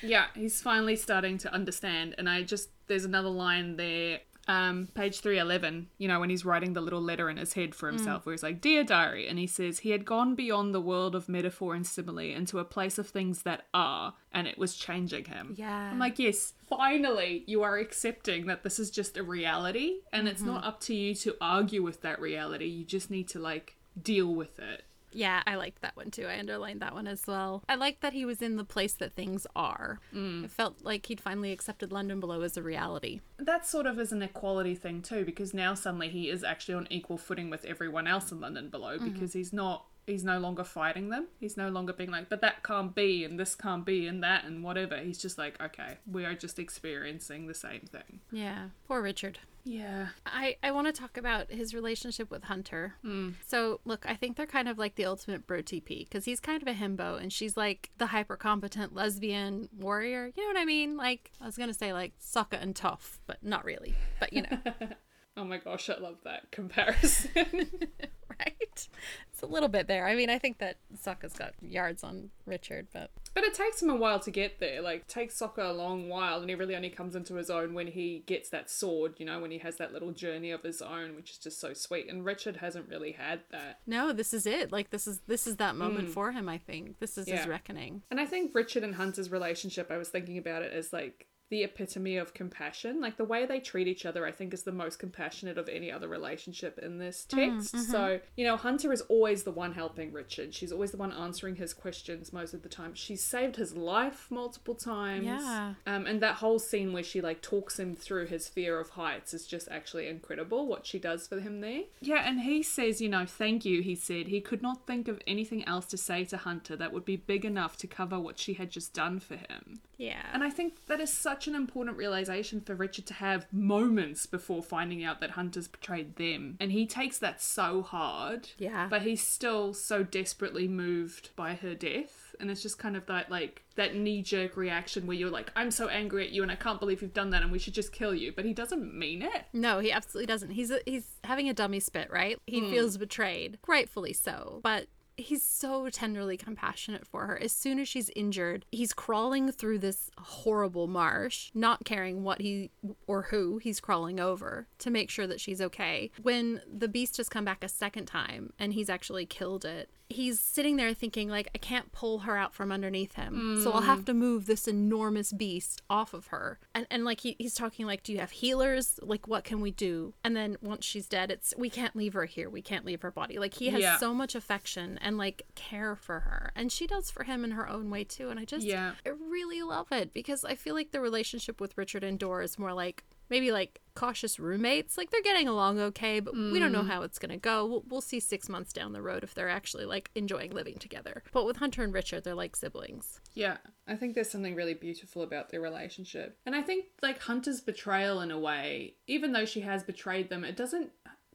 [0.03, 2.15] Yeah, he's finally starting to understand.
[2.19, 6.73] And I just, there's another line there, um, page 311, you know, when he's writing
[6.73, 9.29] the little letter in his head for himself, where he's like, Dear Diary.
[9.29, 12.65] And he says, He had gone beyond the world of metaphor and simile into a
[12.65, 15.55] place of things that are, and it was changing him.
[15.57, 15.91] Yeah.
[15.91, 20.43] I'm like, Yes, finally, you are accepting that this is just a reality, and it's
[20.43, 22.67] not up to you to argue with that reality.
[22.67, 24.85] You just need to, like, deal with it.
[25.13, 26.27] Yeah, I liked that one too.
[26.27, 27.63] I underlined that one as well.
[27.69, 29.99] I liked that he was in the place that things are.
[30.15, 30.45] Mm.
[30.45, 33.21] It felt like he'd finally accepted London Below as a reality.
[33.39, 36.87] that sort of is an equality thing too because now suddenly he is actually on
[36.91, 39.09] equal footing with everyone else in london below mm-hmm.
[39.09, 42.63] because he's not he's no longer fighting them he's no longer being like but that
[42.63, 46.25] can't be and this can't be and that and whatever he's just like okay we
[46.25, 49.39] are just experiencing the same thing Yeah, poor Richard.
[49.65, 52.95] Yeah I, I want to talk about his relationship with Hunter.
[53.05, 53.35] Mm.
[53.47, 56.63] So, look, I think they're kind of like the ultimate bro TP because he's kind
[56.63, 60.31] of a himbo and she's like the hyper competent lesbian warrior.
[60.37, 60.97] You know what I mean?
[60.97, 63.95] Like, I was going to say like Sokka and Toph, but not really.
[64.19, 64.59] But you know,
[65.41, 67.31] oh my gosh i love that comparison
[68.41, 68.89] right?
[69.33, 70.07] It's a little bit there.
[70.07, 73.91] I mean, I think that Sokka's got yards on Richard, but But it takes him
[73.91, 74.81] a while to get there.
[74.81, 77.89] Like, takes Sokka a long while, and he really only comes into his own when
[77.89, 81.15] he gets that sword, you know, when he has that little journey of his own,
[81.15, 82.09] which is just so sweet.
[82.09, 83.81] And Richard hasn't really had that.
[83.87, 84.73] no, this is it.
[84.73, 86.13] Like this is this is that moment mm.
[86.13, 86.49] for him.
[86.49, 88.03] I think this is his reckoning.
[88.11, 91.65] And I think Richard and Hunter's relationship, I was thinking about it as like the
[91.65, 93.01] epitome of compassion.
[93.01, 95.91] Like the way they treat each other, I think is the most compassionate of any
[95.91, 97.77] other relationship in this text.
[97.91, 100.55] So, you know, Hunter is always the one helping Richard.
[100.55, 102.95] She's always the one answering his questions most of the time.
[102.95, 105.27] She's saved his life multiple times.
[105.27, 105.75] Yeah.
[105.87, 109.35] Um, and that whole scene where she like talks him through his fear of heights
[109.35, 111.83] is just actually incredible what she does for him there.
[112.01, 114.29] Yeah, and he says, you know, thank you, he said.
[114.29, 117.45] He could not think of anything else to say to Hunter that would be big
[117.45, 119.81] enough to cover what she had just done for him.
[119.99, 120.23] Yeah.
[120.33, 124.63] And I think that is such an important realization for Richard to have moments before
[124.63, 126.57] finding out that Hunter's betrayed them.
[126.61, 128.51] And he takes that so hard.
[128.59, 128.89] Yeah.
[128.89, 132.35] But he's still so desperately moved by her death.
[132.41, 135.71] And it's just kind of that like that knee jerk reaction where you're like, I'm
[135.71, 137.93] so angry at you and I can't believe you've done that and we should just
[137.93, 138.33] kill you.
[138.35, 139.45] But he doesn't mean it.
[139.53, 140.51] No, he absolutely doesn't.
[140.51, 142.39] He's a, he's having a dummy spit, right?
[142.47, 142.71] He hmm.
[142.71, 144.61] feels betrayed, rightfully so.
[144.63, 144.87] But
[145.21, 147.39] he's so tenderly compassionate for her.
[147.41, 152.71] As soon as she's injured, he's crawling through this horrible marsh, not caring what he
[153.07, 156.11] or who he's crawling over to make sure that she's okay.
[156.23, 160.41] When the beast has come back a second time and he's actually killed it, he's
[160.41, 163.61] sitting there thinking like I can't pull her out from underneath him.
[163.63, 166.59] So I'll have to move this enormous beast off of her.
[166.75, 168.99] And and like he, he's talking like do you have healers?
[169.03, 170.15] Like what can we do?
[170.25, 172.51] And then once she's dead, it's we can't leave her here.
[172.51, 173.39] We can't leave her body.
[173.39, 173.99] Like he has Yeah.
[173.99, 176.53] so much affection and like care for her.
[176.55, 178.31] And she does for him in her own way too.
[178.31, 178.93] And I just Yeah.
[179.05, 182.59] I really love it because I feel like the relationship with Richard and Dora is
[182.59, 184.99] more like maybe like cautious roommates.
[184.99, 186.89] Like they're getting along okay, but we don't know mm.
[186.89, 187.65] how it's going to go.
[187.65, 191.23] We'll, we'll see six months down the road if they're actually like enjoying living together.
[191.33, 193.21] But with Hunter and Richard, they're like siblings.
[193.35, 196.39] Yeah, I think there's something really beautiful about their relationship.
[196.45, 200.45] And I think, like, Hunter's betrayal in a way, even though she has betrayed them,
[200.45, 200.91] it doesn't.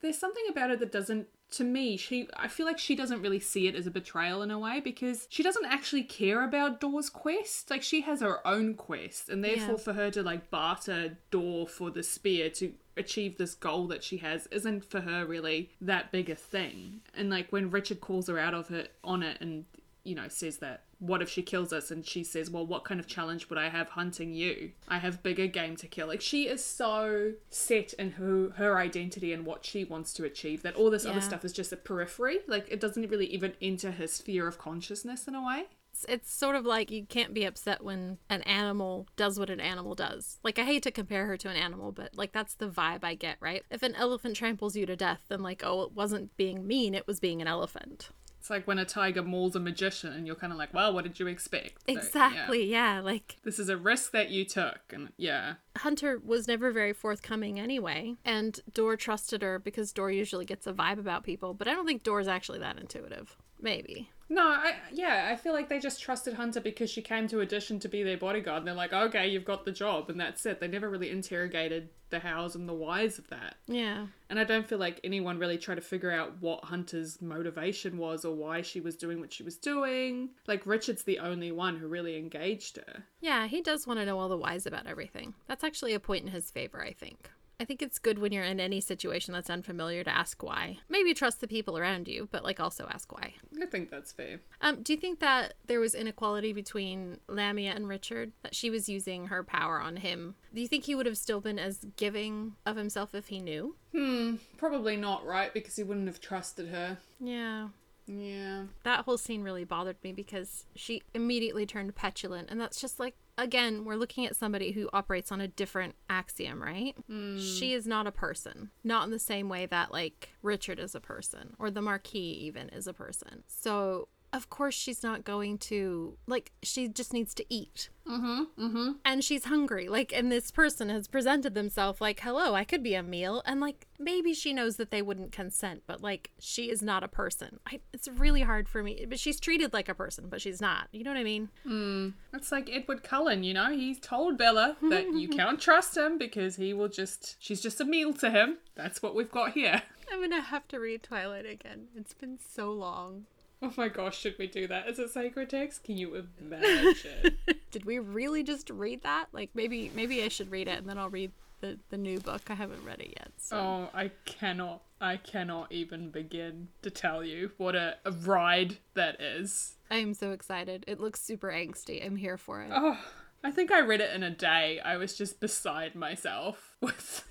[0.06, 1.28] There's something about it that doesn't.
[1.52, 2.28] To me, she.
[2.38, 5.28] I feel like she doesn't really see it as a betrayal in a way because
[5.30, 7.70] she doesn't actually care about Door's quest.
[7.70, 9.78] Like, she has her own quest, and therefore, Yeah.
[9.78, 14.18] for her to, like, barter Door for the spear to achieve this goal that she
[14.18, 17.02] has isn't for her really that big a thing.
[17.13, 19.65] And, like, when Richard calls her out of it on it and
[20.04, 21.91] you know, says that, what if she kills us?
[21.91, 24.71] And she says, well, what kind of challenge would I have hunting you?
[24.88, 26.08] I have bigger game to kill.
[26.08, 30.63] Like, she is so set in who her identity and what she wants to achieve
[30.63, 32.39] that all this other stuff is just a periphery.
[32.47, 35.65] Like, it doesn't really even enter her sphere of consciousness in a way.
[35.91, 39.62] It's, it's sort of like you can't be upset when an animal does what an
[39.62, 40.39] animal does.
[40.43, 43.15] Like, I hate to compare her to an animal, but like, that's the vibe I
[43.15, 43.63] get, right?
[43.71, 47.08] If an elephant tramples you to death, then like, oh, it wasn't being mean, it
[47.08, 48.10] was being an elephant.
[48.45, 51.03] It's like when a tiger mauls a magician and you're kind of like, well, what
[51.03, 51.79] did you expect?
[51.88, 51.97] So, yeah.
[51.97, 52.99] Exactly, yeah.
[52.99, 54.81] Like, This is a risk that you took.
[54.93, 55.55] And yeah.
[55.77, 60.73] Hunter was never very forthcoming anyway, and Door trusted her because Door usually gets a
[60.73, 63.36] vibe about people, but I don't think Door's actually that intuitive.
[63.60, 64.12] Maybe.
[64.28, 67.80] No, I yeah, I feel like they just trusted Hunter because she came to audition
[67.82, 70.60] to be their bodyguard, and they're like, okay, you've got the job, and that's it.
[70.60, 74.08] They never really interrogated the hows and the whys of that, Yeah.
[74.30, 78.24] and I don't feel like anyone really tried to figure out what Hunter's motivation was
[78.26, 80.30] or why she was doing what she was doing.
[80.48, 83.04] Like Richard's the only one who really engaged her.
[83.22, 85.34] Yeah, he does want to know all the whys about everything.
[85.48, 87.30] That's actually a point in his favor, I think.
[87.60, 90.80] I think it's good when you're in any situation that's unfamiliar to ask why.
[90.89, 93.34] Maybe trust the people around you, but like also ask why.
[93.62, 94.39] I think that's fair.
[94.62, 98.32] Um, do you think that there was inequality between Lamia and Richard?
[98.44, 100.36] That she was using her power on him?
[100.54, 103.76] Do you think he would have still been as giving of himself if he knew?
[103.94, 106.98] Hmm, probably not right because he wouldn't have trusted her.
[107.20, 107.70] Yeah.
[108.08, 108.65] Yeah.
[108.84, 113.15] That whole scene really bothered me because she immediately turned petulant, and that's just like
[113.38, 116.96] again, we're looking at somebody who operates on a different axiom, right?
[117.08, 117.38] Hmm.
[117.38, 121.02] She is not a person, not in the same way that like Richard is a
[121.02, 123.44] person or the Marquis even is a person.
[123.48, 128.91] So of course she's not going to like she just needs to eat mm-hmm, mm-hmm.
[129.06, 132.95] and she's hungry like and this person has presented themselves like hello i could be
[132.95, 136.82] a meal and like maybe she knows that they wouldn't consent but like she is
[136.82, 140.26] not a person I, it's really hard for me but she's treated like a person
[140.30, 142.13] but she's not you know what i mean mm.
[142.34, 143.71] It's like Edward Cullen, you know?
[143.71, 147.38] he told Bella that you can't trust him because he will just.
[147.39, 148.58] She's just a meal to him.
[148.76, 149.82] That's what we've got here.
[150.12, 153.26] i'm gonna have to read twilight again it's been so long
[153.62, 155.84] Oh my gosh, should we do that as a sacred text?
[155.84, 157.38] Can you imagine?
[157.72, 160.98] did we really just read that like maybe maybe i should read it and then
[160.98, 161.30] i'll read
[161.65, 162.44] the the new book.
[162.50, 163.32] I haven't read it yet.
[163.38, 163.58] So.
[163.58, 169.22] Oh, I cannot, I cannot even begin to tell you what a, a ride that
[169.22, 169.76] is.
[169.89, 170.84] I am so excited.
[170.88, 172.06] It looks super angsty.
[172.06, 172.72] I'm here for it.
[172.74, 173.00] Oh,
[173.44, 174.80] I think I read it in a day.
[174.84, 177.24] I was just beside myself with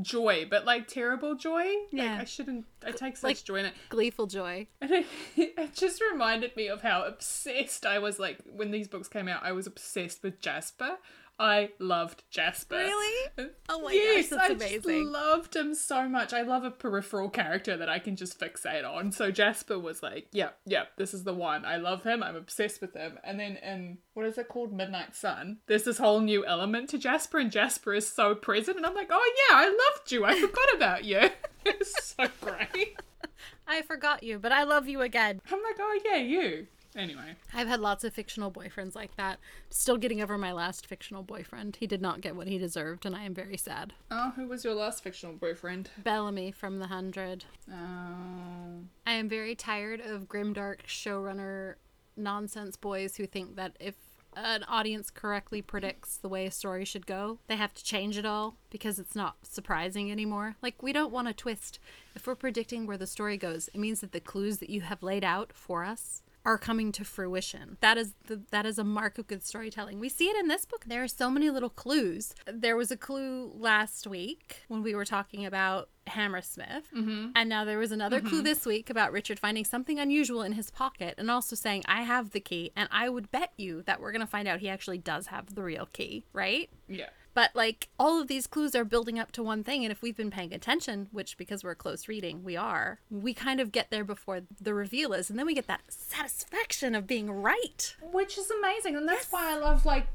[0.00, 1.66] joy, but like terrible joy.
[1.90, 2.12] Yeah.
[2.12, 2.66] Like I shouldn't.
[2.84, 3.74] I take such Like- joy in it.
[3.88, 4.66] Gleeful joy.
[4.80, 8.18] And it, it just reminded me of how obsessed I was.
[8.18, 10.96] Like when these books came out, I was obsessed with Jasper.
[11.40, 12.76] I loved Jasper.
[12.76, 13.30] Really?
[13.70, 16.34] Oh my yes, gosh, that's I just loved him so much.
[16.34, 19.10] I love a peripheral character that I can just fixate on.
[19.10, 21.64] So Jasper was like, yep, yep, this is the one.
[21.64, 22.22] I love him.
[22.22, 23.18] I'm obsessed with him.
[23.24, 25.60] And then in what is it called, Midnight Sun?
[25.66, 28.76] There's this whole new element to Jasper, and Jasper is so present.
[28.76, 30.26] And I'm like, oh yeah, I loved you.
[30.26, 31.30] I forgot about you.
[31.64, 32.98] it's so great.
[33.66, 35.40] I forgot you, but I love you again.
[35.50, 36.66] I'm like, oh yeah, you.
[36.96, 39.38] Anyway, I've had lots of fictional boyfriends like that.
[39.70, 41.76] Still getting over my last fictional boyfriend.
[41.76, 43.92] He did not get what he deserved, and I am very sad.
[44.10, 45.90] oh, who was your last fictional boyfriend?
[46.02, 47.44] Bellamy from The Hundred.
[47.70, 51.74] Oh, I am very tired of grimdark showrunner
[52.16, 53.94] nonsense boys who think that if
[54.36, 58.26] an audience correctly predicts the way a story should go, they have to change it
[58.26, 60.56] all because it's not surprising anymore.
[60.62, 61.78] Like, we don't want a twist.
[62.14, 65.02] If we're predicting where the story goes, it means that the clues that you have
[65.02, 67.76] laid out for us are coming to fruition.
[67.80, 70.00] That is the that is a mark of good storytelling.
[70.00, 70.84] We see it in this book.
[70.86, 72.34] There are so many little clues.
[72.46, 77.28] There was a clue last week when we were talking about Hammersmith, mm-hmm.
[77.36, 78.44] and now there was another clue mm-hmm.
[78.44, 82.30] this week about Richard finding something unusual in his pocket and also saying, "I have
[82.30, 85.26] the key." And I would bet you that we're gonna find out he actually does
[85.26, 86.70] have the real key, right?
[86.88, 87.10] yeah.
[87.34, 90.16] But like all of these clues are building up to one thing, and if we've
[90.16, 94.04] been paying attention, which because we're close reading, we are, we kind of get there
[94.04, 97.94] before the reveal is, and then we get that satisfaction of being right.
[98.12, 100.06] which is amazing and that's why i love like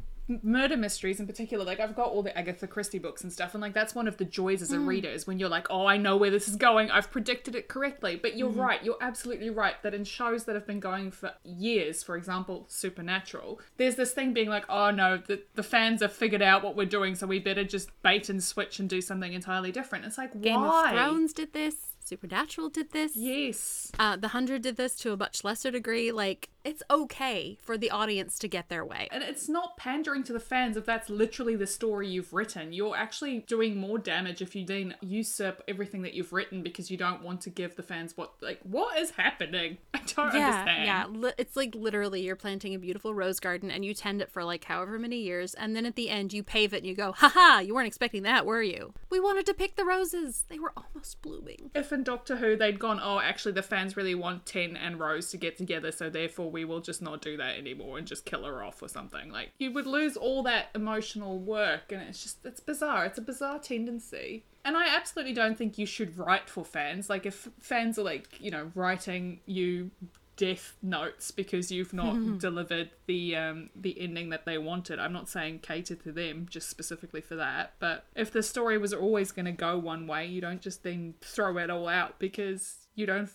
[0.41, 3.61] murder mysteries in particular like i've got all the agatha christie books and stuff and
[3.61, 5.97] like that's one of the joys as a reader is when you're like oh i
[5.97, 6.89] know where this is going.
[6.91, 8.15] I've predicted it correctly.
[8.15, 8.83] But you're right.
[8.83, 13.59] You're absolutely right that in shows that have been going for years for example supernatural
[13.77, 16.85] there's this thing being like oh no the, the fans have figured out what we're
[16.85, 20.05] doing so we better just bait and switch and do something entirely different.
[20.05, 20.91] It's like Game why?
[20.91, 21.75] Of Thrones did this.
[22.03, 23.15] Supernatural did this.
[23.15, 23.91] yes.
[23.97, 26.11] Uh, the Hundred did this to a much lesser degree.
[26.11, 29.07] Like it's okay for the audience to get their way.
[29.11, 32.73] And it's not pandering to the fans if that's literally the story you've written.
[32.73, 36.97] You're actually doing more damage if you then usurp everything that you've written because you
[36.97, 39.77] don't want to give the fans what like what is happening.
[39.93, 40.85] I don't Yeah, understand.
[40.85, 41.05] yeah.
[41.07, 44.43] Li- it's like literally you're planting a beautiful rose garden and you tend it for
[44.43, 47.11] like however many years, and then at the end you pave it and you go,
[47.11, 48.93] haha, you weren't expecting that, were you?
[49.09, 50.43] We wanted to pick the roses.
[50.49, 51.71] They were almost blooming.
[51.75, 55.29] If in Doctor Who they'd gone, oh, actually the fans really want Ten and Rose
[55.31, 58.45] to get together, so therefore we will just not do that anymore and just kill
[58.45, 59.29] her off or something.
[59.29, 63.05] Like you would lose all that emotional work, and it's just it's bizarre.
[63.05, 64.45] It's a bizarre tendency.
[64.63, 67.09] And I absolutely don't think you should write for fans.
[67.09, 69.91] Like if fans are like, you know, writing you
[70.37, 74.97] death notes because you've not delivered the um the ending that they wanted.
[74.97, 78.93] I'm not saying cater to them just specifically for that, but if the story was
[78.93, 82.84] always going to go one way, you don't just then throw it all out because
[82.95, 83.29] you don't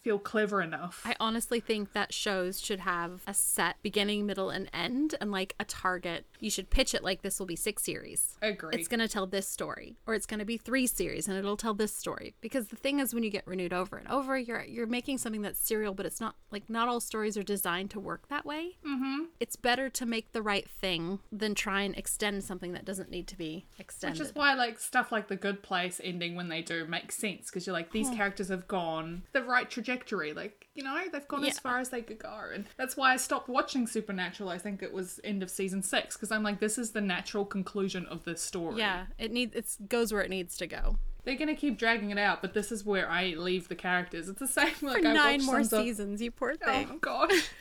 [0.00, 1.02] feel clever enough.
[1.04, 5.54] I honestly think that shows should have a set beginning, middle, and end, and like
[5.58, 6.26] a target.
[6.38, 8.36] You should pitch it like this will be six series.
[8.42, 8.74] Agree.
[8.74, 11.56] It's going to tell this story, or it's going to be three series, and it'll
[11.56, 12.34] tell this story.
[12.40, 15.42] Because the thing is, when you get renewed over and over, you're you're making something
[15.42, 18.76] that's serial, but it's not like not all stories are designed to work that way.
[18.86, 19.24] Mm-hmm.
[19.40, 23.26] It's better to make the right thing than try and extend something that doesn't need
[23.28, 24.20] to be extended.
[24.20, 27.46] Which is why, like, stuff like The Good Place ending when they do makes sense
[27.46, 30.32] because you're like, these characters have gone Um, the right trajectory.
[30.32, 32.34] Like, you know, they've gone as far as they could go.
[32.52, 34.48] And that's why I stopped watching Supernatural.
[34.48, 37.44] I think it was end of season six because I'm like, this is the natural
[37.44, 38.78] conclusion of this story.
[38.78, 40.96] yeah, it needs it goes where it needs to go.
[41.24, 44.28] They're going to keep dragging it out, but this is where I leave the characters.
[44.28, 46.88] It's the same like For I nine more Sons of- seasons, you poor oh, thing.
[46.92, 47.50] Oh gosh.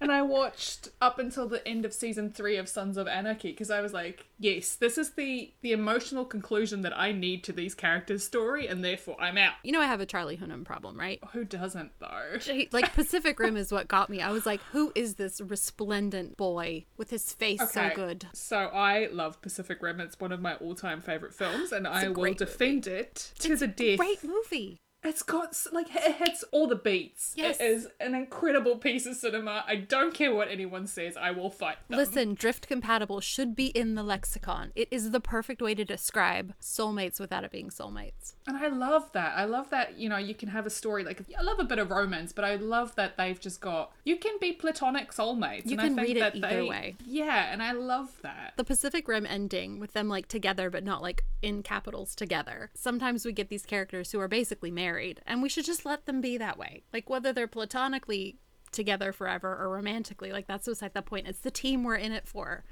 [0.00, 3.70] and I watched up until the end of season three of Sons of Anarchy because
[3.70, 7.74] I was like, yes, this is the the emotional conclusion that I need to these
[7.74, 9.54] characters' story, and therefore I'm out.
[9.62, 11.20] You know I have a Charlie Hunnam problem, right?
[11.32, 12.38] Who doesn't though?
[12.40, 14.20] He- like Pacific Rim is what got me.
[14.20, 18.26] I was like, who is this resplendent boy with his face so good?
[18.32, 20.00] So I love Pacific Rim.
[20.00, 23.98] It's one of my all-time favorite films, and I will defend it to the death.
[23.98, 24.78] Great movie.
[25.02, 27.32] It's got like it hits all the beats.
[27.34, 27.58] Yes.
[27.58, 29.64] It is an incredible piece of cinema.
[29.66, 31.16] I don't care what anyone says.
[31.16, 31.96] I will fight them.
[31.98, 34.72] Listen, drift compatible should be in the lexicon.
[34.74, 38.34] It is the perfect way to describe soulmates without it being soulmates.
[38.46, 39.36] And I love that.
[39.36, 41.78] I love that, you know, you can have a story like I love a bit
[41.78, 45.64] of romance, but I love that they've just got you can be platonic soulmates.
[45.64, 46.96] You and can I think read it either they, way.
[47.06, 48.52] Yeah, and I love that.
[48.58, 52.70] The Pacific Rim ending with them like together but not like in capitals together.
[52.74, 54.89] Sometimes we get these characters who are basically married
[55.26, 56.82] and we should just let them be that way.
[56.92, 58.36] Like whether they're platonically
[58.72, 61.26] together forever or romantically, like that's beside the point.
[61.28, 62.64] It's the team we're in it for.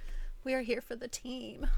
[0.45, 1.69] We are here for the team.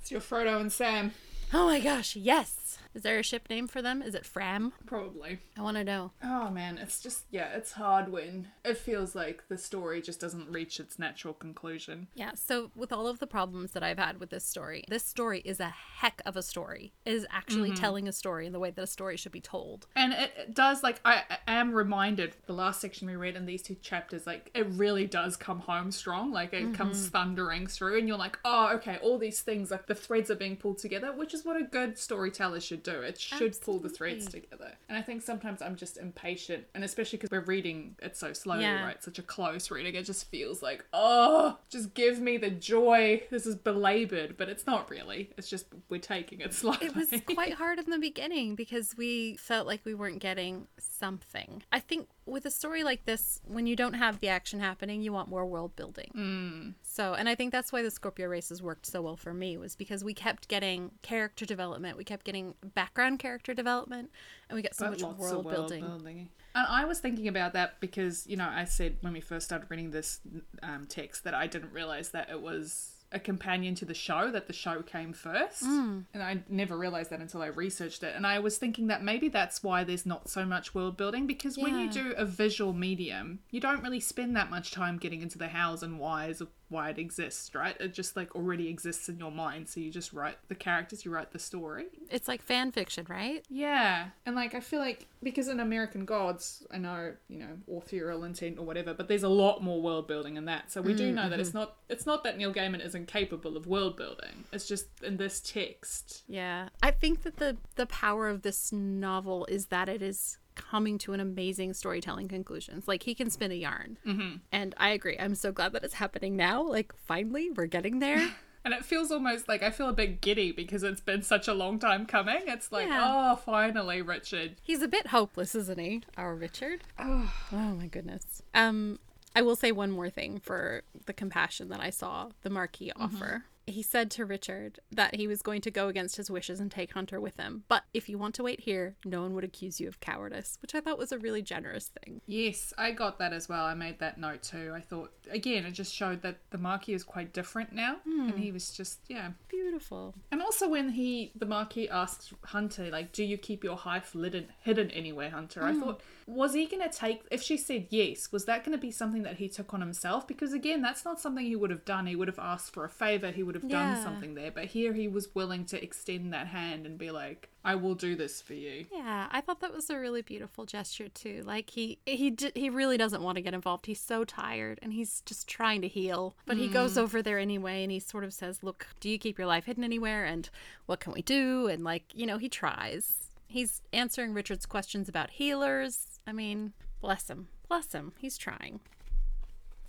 [0.00, 1.12] It's your Frodo and Sam.
[1.52, 2.78] Oh my gosh, yes.
[2.96, 4.00] Is there a ship name for them?
[4.00, 4.72] Is it Fram?
[4.86, 5.40] Probably.
[5.54, 6.12] I want to know.
[6.24, 10.50] Oh man, it's just yeah, it's hard when it feels like the story just doesn't
[10.50, 12.06] reach its natural conclusion.
[12.14, 15.42] Yeah, so with all of the problems that I've had with this story, this story
[15.44, 16.94] is a heck of a story.
[17.04, 17.82] It is actually mm-hmm.
[17.82, 19.88] telling a story in the way that a story should be told.
[19.94, 23.44] And it, it does like I, I am reminded the last section we read in
[23.44, 26.32] these two chapters, like it really does come home strong.
[26.32, 27.08] Like it comes mm-hmm.
[27.08, 30.56] thundering through, and you're like, oh, okay, all these things like the threads are being
[30.56, 33.00] pulled together, which is what a good storyteller should do.
[33.02, 34.72] It should pull the threads together.
[34.88, 38.62] And I think sometimes I'm just impatient, and especially because we're reading it so slowly,
[38.62, 38.84] Yeah.
[38.84, 39.02] right?
[39.02, 43.22] Such a close reading, it just feels like, oh, just give me the joy.
[43.30, 45.30] This is belabored, but it's not really.
[45.36, 46.86] It's just we're taking it slowly.
[46.86, 51.62] It was quite hard in the beginning because we felt like we weren't getting something.
[51.72, 55.12] I think with a story like this, when you don't have the action happening, you
[55.12, 56.74] want more world building.
[56.82, 59.76] So, and I think that's why the Scorpio races worked so well for me was
[59.76, 64.10] because we kept getting character development, we kept getting background character development,
[64.48, 66.28] and we got so But much lots world, of building.
[66.54, 69.70] And I was thinking about that because, you know, I said when we first started
[69.70, 70.20] reading this
[70.62, 74.46] um, text that I didn't realize that it was a companion to the show, that
[74.46, 75.64] the show came first.
[75.64, 76.00] Hmm.
[76.12, 78.14] And I never realized that until I researched it.
[78.16, 81.56] And I was thinking that maybe that's why there's not so much world building because
[81.56, 85.38] when you do a visual medium, you don't really spend that much time getting into
[85.38, 87.76] the hows and whys of why it exists, right?
[87.80, 89.68] It just like already exists in your mind.
[89.68, 91.86] So you just write the characters, you write the story.
[92.10, 93.44] It's like fan fiction, right?
[93.48, 98.24] Yeah, and like I feel like because in American Gods, I know you know authorial
[98.24, 100.70] intent or whatever, but there's a lot more world building in that.
[100.72, 101.58] So we do mm, know that it's mm-hmm.
[101.58, 104.44] not it's not that Neil Gaiman is incapable of world building.
[104.52, 106.22] It's just in this text.
[106.28, 106.68] Yeah.
[106.82, 111.12] I think that the the power of this novel is that it is coming to
[111.12, 112.88] an amazing storytelling conclusions.
[112.88, 113.98] Like he can spin a yarn.
[114.04, 114.36] Mm-hmm.
[114.50, 115.16] And I agree.
[115.18, 116.62] I'm so glad that it's happening now.
[116.62, 118.28] Like finally we're getting there.
[118.64, 121.54] And it feels almost like I feel a bit giddy because it's been such a
[121.54, 122.40] long time coming.
[122.48, 123.30] It's like, Yeah.
[123.32, 124.56] oh, finally, Richard.
[124.60, 126.02] He's a bit hopeless, isn't he?
[126.16, 126.80] Our Richard.
[126.98, 128.42] Oh, my goodness.
[128.54, 128.98] Um
[129.36, 133.44] I will say one more thing for the compassion that I saw the Marquis offer.
[133.66, 136.92] He said to Richard that he was going to go against his wishes and take
[136.92, 137.64] Hunter with him.
[137.68, 140.74] But if you want to wait here, no one would accuse you of cowardice, which
[140.74, 142.20] I thought was a really generous thing.
[142.26, 143.64] Yes, I got that as well.
[143.64, 144.72] I made that note too.
[144.74, 148.38] I thought again, it just showed that the Marquis is quite different now, and hmm.
[148.38, 149.30] he was just yeah,
[149.76, 150.14] Beautiful.
[150.30, 154.48] And also when he, the Marquis asks Hunter, like, do you keep your hive hidden,
[154.62, 155.62] hidden anywhere, Hunter?
[155.62, 155.80] I hmm.
[155.80, 158.90] thought, was he going to take, if she said yes, was that going to be
[158.90, 160.26] something that he took on himself?
[160.26, 162.06] Because again, that's not something he would have done.
[162.06, 164.02] He would have asked for a favor, he would have done Yeah.
[164.02, 164.50] something there.
[164.50, 168.14] But here he was willing to extend that hand and be like, I will do
[168.14, 168.86] this for you.
[168.92, 171.42] Yeah, I thought that was a really beautiful gesture too.
[171.44, 173.86] Like he he he really doesn't want to get involved.
[173.86, 176.36] He's so tired and he's just trying to heal.
[176.46, 176.98] But he goes mm.
[177.02, 179.82] over there anyway and he sort of says, "Look, do you keep your life hidden
[179.82, 180.48] anywhere and
[180.86, 183.30] what can we do?" And like, you know, he tries.
[183.48, 186.20] He's answering Richard's questions about healers.
[186.26, 187.48] I mean, bless him.
[187.68, 188.12] Bless him.
[188.18, 188.80] He's trying.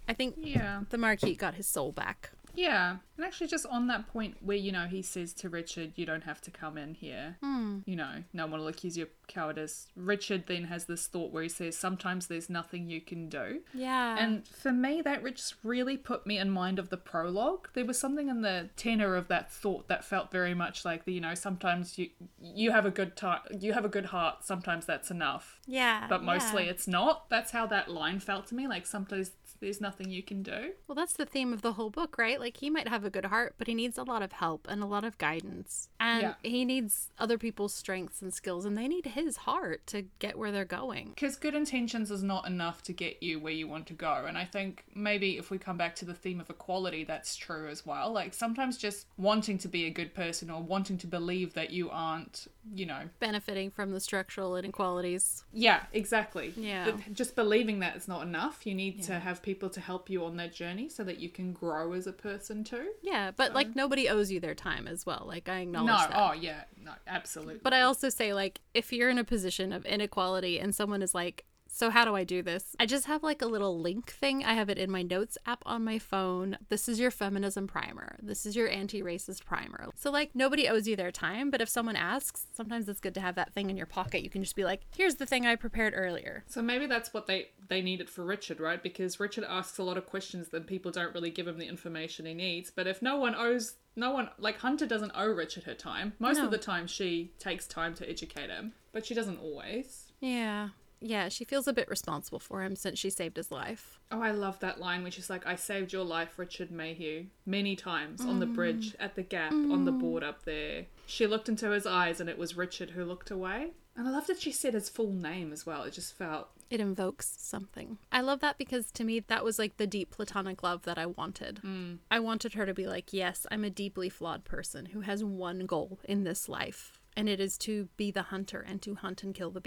[0.07, 0.83] I think Yeah.
[0.89, 2.31] the Marquis got his soul back.
[2.57, 2.97] Yeah.
[3.15, 6.23] And actually, just on that point where, you know, he says to Richard, you don't
[6.23, 7.37] have to come in here.
[7.41, 7.79] Hmm.
[7.85, 9.87] You know, no one will accuse you of cowardice.
[9.95, 13.61] Richard then has this thought where he says, sometimes there's nothing you can do.
[13.73, 14.17] Yeah.
[14.17, 17.69] And for me, that just really put me in mind of the prologue.
[17.73, 21.13] There was something in the tenor of that thought that felt very much like the,
[21.13, 22.09] you know, sometimes you
[22.41, 24.43] you have a good time, you have a good heart.
[24.43, 26.07] Sometimes that's enough, yeah.
[26.07, 26.71] but mostly yeah.
[26.71, 27.29] it's not.
[27.29, 28.67] That's how that line felt to me.
[28.67, 30.71] Like sometimes there's nothing you can do.
[30.87, 32.39] Well, that's the theme of the whole book, right?
[32.39, 34.81] Like he might have a good heart, but he needs a lot of help and
[34.83, 35.89] a lot of guidance.
[35.99, 36.33] And Yeah.
[36.43, 40.51] he needs other people's strengths and skills, and they need his heart to get where
[40.51, 41.09] they're going.
[41.09, 44.25] Because good intentions is not enough to get you where you want to go.
[44.27, 47.67] And I think maybe if we come back to the theme of equality, that's true
[47.67, 48.11] as well.
[48.11, 51.89] Like sometimes just wanting to be a good person or wanting to believe that you
[51.89, 55.43] aren't, you know, Benefiting from the structural inequalities.
[55.53, 56.53] Yeah, exactly.
[56.55, 56.91] Yeah.
[57.13, 58.65] Just believing that it's not enough.
[58.65, 61.53] You need to have people to help you on that journey so that you can
[61.53, 62.91] grow as a person too.
[63.01, 65.23] Yeah, but like nobody owes you their time as well.
[65.27, 66.13] Like I acknowledge No, that.
[66.15, 67.59] oh yeah, no, absolutely.
[67.63, 71.13] But I also say, like, if you're in a position of inequality and someone is
[71.15, 72.75] like, so how do I do this?
[72.79, 74.43] I just have like a little link thing.
[74.43, 76.57] I have it in my notes app on my phone.
[76.69, 78.17] This is your feminism primer.
[78.21, 79.89] This is your anti racist primer.
[79.95, 83.21] So, like, nobody owes you their time, but if someone asks, sometimes it's good to
[83.21, 84.23] have that thing in your pocket.
[84.23, 86.43] You can just be like, here's the thing I prepared earlier.
[86.47, 88.81] So maybe that's what they they needed for Richard, right?
[88.81, 92.25] Because Richard asks a lot of questions that people don't really give him the information
[92.25, 92.71] he needs.
[92.71, 96.13] But if no one owes no one like Hunter doesn't owe Richard her time.
[96.19, 96.45] Most No.
[96.45, 100.11] of the time she takes time to educate him, but she doesn't always.
[100.19, 100.69] Yeah.
[100.99, 103.99] Yeah, she feels a bit responsible for him since she saved his life.
[104.11, 107.75] Oh, I love that line which is like, I saved your life, Richard Mayhew, many
[107.75, 108.55] times on the mm.
[108.55, 109.99] bridge, at the gap, on the mm.
[109.99, 110.85] board up there.
[111.05, 113.71] She looked into his eyes and it was Richard who looked away.
[113.95, 115.81] And I love that she said his full name as well.
[115.83, 117.97] It just felt It invokes something.
[118.11, 121.07] I love that because to me, that was like the deep platonic love that I
[121.07, 121.61] wanted.
[121.65, 121.97] Mm.
[122.11, 125.65] I wanted her to be like, yes, I'm a deeply flawed person who has one
[125.65, 126.99] goal in this life.
[127.15, 129.59] And it is to be the hunter and to hunt and kill the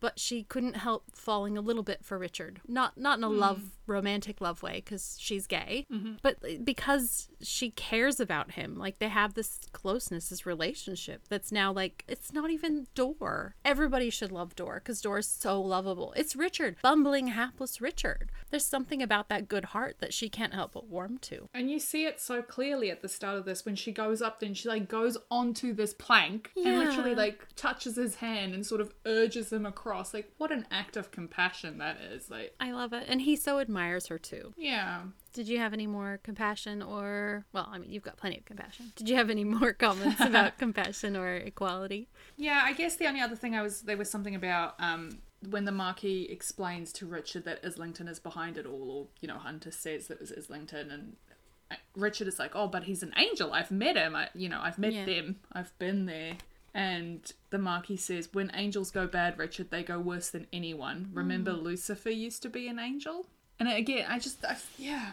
[0.00, 2.60] But she couldn't help falling a little bit for Richard.
[2.66, 3.38] Not not in a hmm.
[3.38, 6.14] love romantic love way because she's gay, mm-hmm.
[6.22, 8.76] but eh, because she cares about him.
[8.76, 13.54] Like they have this closeness, this relationship that's now like it's not even Door.
[13.64, 16.12] Everybody should love Door because Door is so lovable.
[16.16, 18.30] It's Richard, bumbling, hapless Richard.
[18.50, 21.48] There's something about that good heart that she can't help but warm to.
[21.52, 24.40] And you see it so clearly at the start of this when she goes up
[24.40, 28.80] then she like goes onto this plank and literally like touches his hand and sort
[28.80, 29.83] of urges him across.
[30.14, 32.30] Like what an act of compassion that is.
[32.30, 34.52] Like I love it, and he so admires her too.
[34.56, 35.02] yeah.
[35.32, 38.92] Did you have any more compassion or well, I mean, you've got plenty of compassion.
[38.94, 42.08] Did you have any more comments about compassion or equality?
[42.36, 45.18] Yeah, I guess the only other thing I was there was something about um
[45.50, 49.36] when the Marquis explains to Richard that Islington is behind it all, or you know,
[49.38, 51.16] Hunter says that it was Islington, and
[51.70, 53.52] uh, Richard is like, "Oh, but he's an angel.
[53.52, 54.14] I've met him.
[54.16, 55.04] I, you know, I've met Yeah.
[55.04, 55.40] them.
[55.52, 56.36] I've been there."
[56.74, 61.10] And the Marquis says, "When angels go bad, Richard, they go worse than anyone.
[61.12, 61.62] Remember, mm.
[61.62, 63.26] Lucifer used to be an angel."
[63.60, 65.12] And again, I just, I, yeah,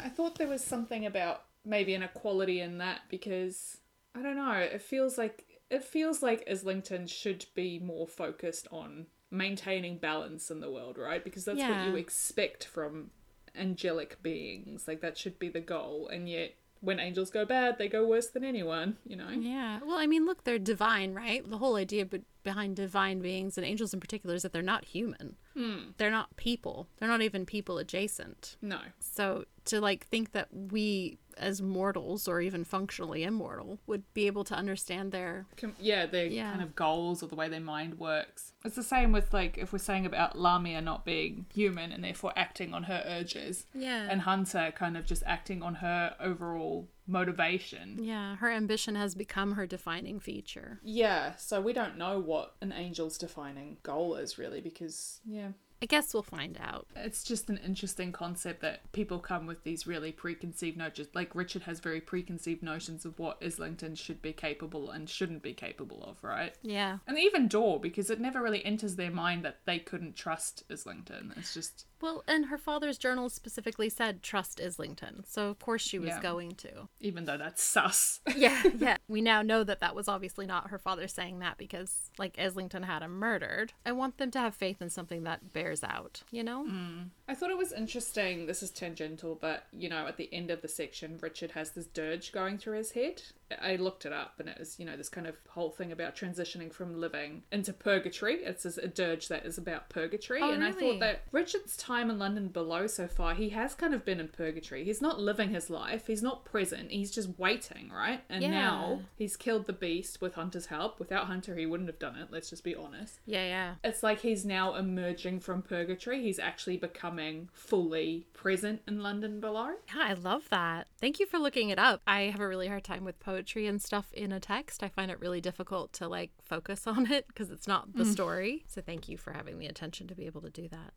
[0.00, 3.78] I thought there was something about maybe an equality in that because
[4.14, 4.52] I don't know.
[4.52, 10.60] It feels like it feels like Islington should be more focused on maintaining balance in
[10.60, 11.22] the world, right?
[11.22, 13.10] Because that's what you expect from
[13.56, 14.88] angelic beings.
[14.88, 16.08] Like that should be the goal.
[16.08, 19.28] And yet when angels go bad, they go worse than anyone, you know?
[19.28, 19.80] Yeah.
[19.84, 21.48] Well, I mean, look, they're divine, right?
[21.48, 24.86] The whole idea be- behind divine beings and angels in particular is that they're not
[24.86, 25.36] human.
[25.54, 25.90] Hmm.
[25.98, 26.88] They're not people.
[26.98, 28.56] They're not even people adjacent.
[28.62, 28.78] No.
[28.98, 34.44] So to like think that we as mortals or even functionally immortal would be able
[34.44, 36.50] to understand their Com- yeah, their Yeah.
[36.50, 38.52] kind of goals or the way their mind works.
[38.64, 42.32] It's the same with like if we're saying about Lamia not being human and therefore
[42.36, 47.98] acting on her urges, yeah and Hunter kind of just acting on her overall motivation.
[48.02, 50.78] yeah her ambition has become her defining feature.
[50.82, 55.48] Yeah, so we don't know what an angel's defining goal is really because yeah,
[55.82, 56.86] I guess we'll find out.
[56.94, 61.08] it's just an interesting concept that people come with these really preconceived notions.
[61.14, 65.54] Like Richard has very preconceived notions of what Islington should be capable and shouldn't be
[65.54, 66.54] capable of, right?
[66.62, 66.98] Yeah.
[67.06, 71.32] And even Door, because it never really enters their mind that they couldn't trust Islington.
[71.36, 75.98] It's just Well, and her father's journal specifically said trust Islington, so of course she
[75.98, 76.20] was Yeah.
[76.22, 76.88] going to.
[77.00, 78.20] even though that's sus.
[78.36, 78.96] Yeah, yeah.
[79.08, 82.84] We now know that that was obviously not her father saying that because, like, Islington
[82.84, 83.72] had him murdered.
[83.84, 86.64] I want them to have faith in something that bears out, you know?
[86.66, 87.08] Mm.
[87.28, 88.46] I thought it was interesting.
[88.46, 91.86] This is tangential, but you know, at the end of the section, Richard has this
[91.86, 93.22] dirge going through his head.
[93.60, 96.14] I looked it up, and it was you know this kind of whole thing about
[96.16, 98.36] transitioning from living into purgatory.
[98.44, 102.18] It's a dirge that is about purgatory, Oh, and I thought that Richard's time in
[102.18, 104.84] London below so far, he has kind of been in purgatory.
[104.84, 106.06] He's not living his life.
[106.06, 106.90] He's not present.
[106.90, 108.22] He's just waiting, right?
[108.28, 108.50] And Yeah.
[108.50, 110.98] now he's killed the beast with Hunter's help.
[111.00, 112.28] Without Hunter, he wouldn't have done it.
[112.30, 113.74] Let's just be honest Yeah, yeah.
[113.82, 116.22] it's like he's now emerging from purgatory.
[116.22, 119.74] He's actually becoming fully present in London below.
[119.94, 120.86] Yeah, I love that.
[121.00, 122.00] Thank you for looking it up.
[122.06, 124.82] I have a really hard time with poetry and stuff in a text.
[124.82, 128.12] I find it really difficult to, like, focus on it because it's not the mm.
[128.12, 128.64] story.
[128.68, 130.92] So thank you for having the attention to be able to do that.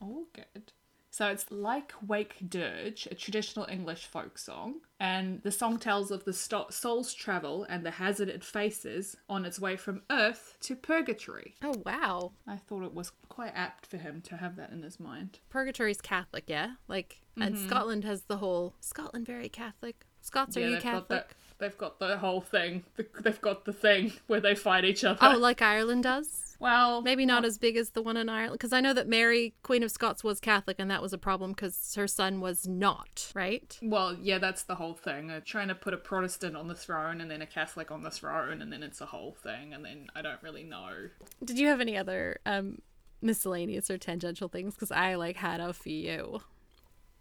[0.00, 0.72] All good.
[1.10, 6.24] So it's Lyke Wake Dirge, a traditional English folk song, and the song tells of
[6.24, 10.76] the sto- soul's travel and the hazard it faces on its way from Earth to
[10.76, 11.54] purgatory.
[11.62, 12.32] Oh, wow.
[12.46, 15.40] I thought it was quite apt for him to have that in his mind.
[15.48, 16.74] Purgatory's Catholic, yeah?
[16.88, 17.66] Like, and mm-hmm.
[17.66, 20.04] Scotland has the whole Scotland very Catholic.
[20.20, 21.34] Scots, are you Catholic?
[21.58, 22.84] They've got the whole thing.
[23.22, 25.18] They've got the thing where they fight each other.
[25.20, 26.56] Oh, like Ireland does?
[26.60, 29.54] Well, Maybe not as big as the one in Ireland, because I know that Mary,
[29.62, 33.30] Queen of Scots, was Catholic, and that was a problem because her son was not,
[33.32, 33.78] right?
[33.80, 35.30] Well, yeah, that's the whole thing.
[35.30, 38.10] Uh, trying to put a Protestant on the throne and then a Catholic on the
[38.10, 41.10] throne, and then it's a whole thing, and then I don't really know.
[41.44, 42.82] Did you have any other um,
[43.22, 44.74] miscellaneous or tangential things?
[44.74, 46.40] Because I like had a few.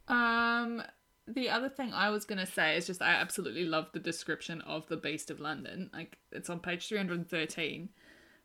[0.07, 0.81] Um,
[1.27, 4.87] the other thing I was gonna say is just I absolutely love the description of
[4.87, 5.89] the Beast of London.
[5.93, 7.89] Like it's on page three hundred and thirteen,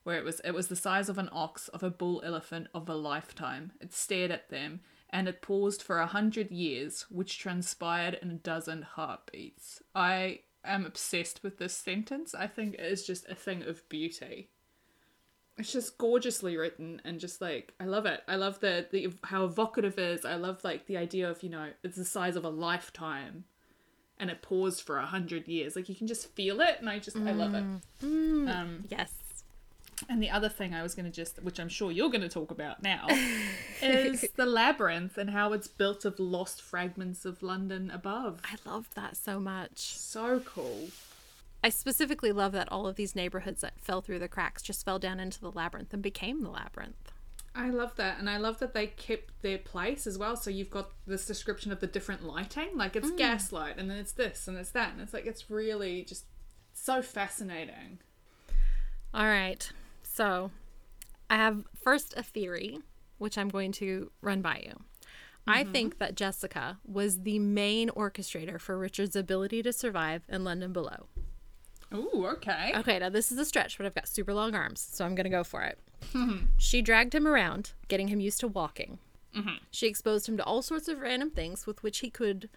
[0.03, 2.89] where it was it was the size of an ox, of a bull elephant, of
[2.89, 3.73] a lifetime.
[3.81, 4.81] It stared at them,
[5.11, 9.83] and it paused for a hundred years, which transpired in a dozen heartbeats.
[9.95, 12.35] I am obsessed with this sentence.
[12.35, 14.51] I think it is just a thing of beauty.
[15.63, 18.23] It's just gorgeously written and just like I love it.
[18.29, 20.25] I love the the how evocative it is.
[20.25, 23.45] I love like the idea of you know it's the size of a lifetime,
[24.19, 25.77] and it paused for a hundred years.
[25.77, 27.65] Like you can just feel it, and I just I love it.
[28.03, 29.13] Um, Yes.
[30.09, 32.29] and the other thing I was going to just, which I'm sure you're going to
[32.29, 33.07] talk about now,
[33.83, 38.41] is the labyrinth and how it's built of lost fragments of London above.
[38.45, 39.79] I loved that so much.
[39.79, 40.89] So cool.
[41.63, 44.99] I specifically love that all of these neighborhoods that fell through the cracks just fell
[44.99, 47.13] down into the labyrinth and became the labyrinth.
[47.55, 50.37] I love that, and I love that they kept their place as well.
[50.37, 53.17] So you've got this description of the different lighting, like it's mm.
[53.17, 56.25] gaslight, and then it's this and it's that, and it's like it's really just
[56.73, 57.99] so fascinating.
[59.13, 59.71] All right.
[60.03, 60.51] So
[61.29, 62.79] I have first a theory,
[63.19, 64.81] which I'm going to run by you.
[65.47, 65.73] I mm-hmm.
[65.73, 71.09] think that Jessica was the main orchestrator for Richard's ability to survive in London Below.
[71.95, 72.73] Ooh, okay.
[72.77, 75.25] Okay, now this is a stretch, but I've got super long arms, so I'm going
[75.25, 75.79] to go for it.
[76.13, 76.47] Mm-hmm.
[76.59, 78.99] she dragged him around, getting him used to walking.
[79.37, 79.57] Mm-hmm.
[79.71, 82.49] She exposed him to all sorts of random things with which he could,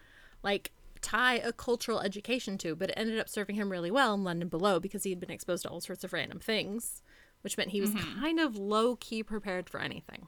[0.42, 0.72] like,
[1.02, 4.50] tie a cultural education to, but it ended up serving him really well in London
[4.50, 7.02] Below because he had been exposed to all sorts of random things,
[7.42, 8.20] which meant he was mm-hmm.
[8.20, 10.28] kind of low key prepared for anything.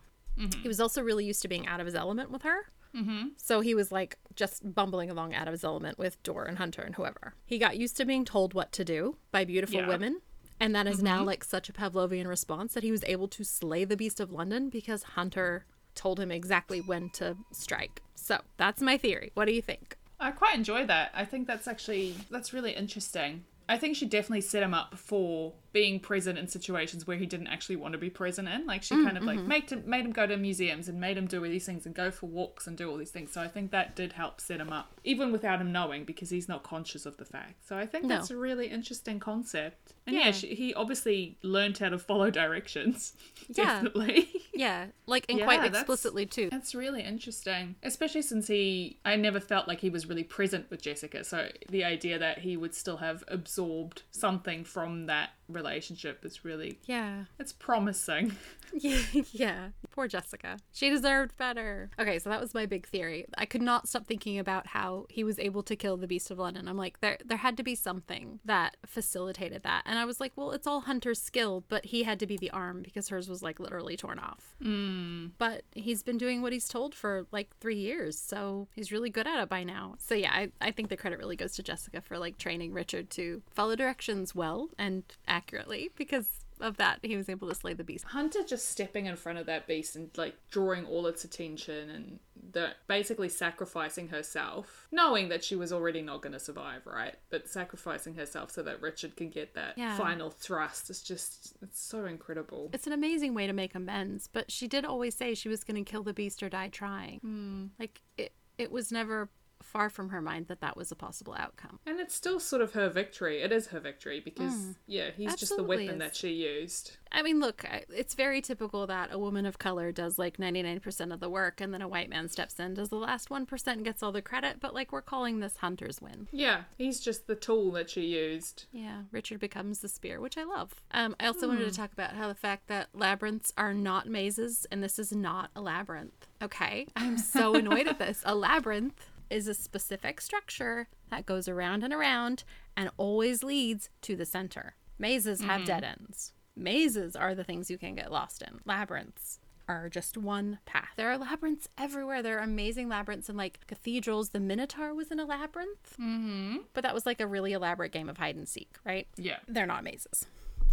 [0.61, 2.69] He was also really used to being out of his element with her.
[2.97, 3.27] Mm-hmm.
[3.37, 6.81] So he was like just bumbling along out of his element with Door and Hunter
[6.81, 7.35] and whoever.
[7.45, 9.87] He got used to being told what to do by beautiful Yeah.
[9.87, 10.21] women.
[10.59, 11.27] And that is now mm-hmm.
[11.27, 14.69] like such a Pavlovian response that he was able to slay the Beast of London
[14.69, 18.01] because Hunter told him exactly when to strike.
[18.15, 19.31] So that's my theory.
[19.35, 19.97] What do you think?
[20.19, 21.11] I quite enjoy that.
[21.13, 23.43] I think that's actually that's really interesting.
[23.69, 27.45] I think she definitely set him up for being present in situations where he didn't
[27.45, 28.65] actually want to be present in.
[28.65, 29.47] Like she mm, kind of like mm-hmm.
[29.47, 31.93] made him made him go to museums and made him do all these things and
[31.93, 33.31] go for walks and do all these things.
[33.31, 36.49] So I think that did help set him up, even without him knowing, because he's
[36.49, 37.67] not conscious of the fact.
[37.67, 38.15] So I think No.
[38.15, 39.93] that's a really interesting concept.
[40.07, 40.31] And yeah, Yeah.
[40.31, 43.13] she, he obviously learned how to follow directions.
[43.49, 43.81] Yeah.
[43.81, 44.29] Definitely.
[44.53, 46.49] Yeah, like and Yeah, quite that's- explicitly too.
[46.49, 50.81] That's really interesting, especially since he, I never felt like he was really present with
[50.81, 51.23] Jessica.
[51.23, 56.79] So the idea that he would still have absorbed something from that relationship is really,
[56.85, 57.25] Yeah.
[57.39, 58.35] it's promising.
[58.73, 58.99] Yeah,
[59.31, 59.67] yeah.
[59.91, 60.57] Poor Jessica.
[60.73, 61.89] She deserved better.
[61.99, 63.25] Okay, so that was my big theory.
[63.37, 66.37] I could not stop thinking about how he was able to kill the Beast of
[66.39, 66.67] London.
[66.67, 69.83] I'm like, there there had to be something that facilitated that.
[69.85, 72.51] And I was like, well, it's all Hunter's skill, but he had to be the
[72.51, 74.55] arm because hers was like literally torn off.
[74.61, 75.31] Mm.
[75.37, 79.27] But he's been doing what he's told for like three years, so he's really good
[79.27, 79.95] at it by now.
[79.97, 83.09] So yeah, I, I think the credit really goes to Jessica for like training Richard
[83.11, 85.03] to follow directions well and
[85.37, 86.27] accurately because
[86.59, 88.03] of that he was able to slay the beast.
[88.05, 92.19] Hunter just stepping in front of that beast and like drawing all its attention and
[92.51, 97.13] the, basically sacrificing herself, knowing that she was already not going to survive, right?
[97.29, 99.95] But sacrificing herself so that Richard can get that Yeah.
[99.97, 102.71] final thrust is just, it's so incredible.
[102.73, 105.83] It's an amazing way to make amends, but she did always say she was going
[105.83, 107.19] to kill the beast or die trying.
[107.19, 107.65] Hmm.
[107.79, 109.29] Like it it was never
[109.67, 111.79] far from her mind that that was a possible outcome.
[111.85, 113.41] And it's still sort of her victory.
[113.41, 115.99] It is her victory because, yeah, he's just the weapon is.
[115.99, 116.97] that she used.
[117.11, 121.19] I mean, look, it's very typical that a woman of color does like 99% of
[121.19, 124.01] the work and then a white man steps in, does the last 1% and gets
[124.01, 126.27] all the credit, but like we're calling this Hunter's win.
[126.31, 128.65] Yeah, he's just the tool that she used.
[128.71, 130.81] Yeah, Richard becomes the spear, which I love.
[130.91, 134.65] Um, I also wanted to talk about how the fact that labyrinths are not mazes
[134.71, 136.27] and this is not a labyrinth.
[136.41, 138.21] Okay, I'm so annoyed at this.
[138.25, 142.43] A labyrinth is a specific structure that goes around and around
[142.75, 144.75] and always leads to the center.
[144.99, 146.33] Mazes have dead ends.
[146.55, 148.59] Mazes are the things you can get lost in.
[148.65, 150.89] Labyrinths are just one path.
[150.95, 152.23] There are labyrinths everywhere.
[152.23, 154.29] There are amazing labyrinths in like cathedrals.
[154.29, 155.95] The Minotaur was in a labyrinth.
[155.99, 156.57] Mm-hmm.
[156.73, 159.07] But that was like a really elaborate game of hide and seek, right?
[159.17, 159.37] Yeah.
[159.47, 160.25] They're not mazes.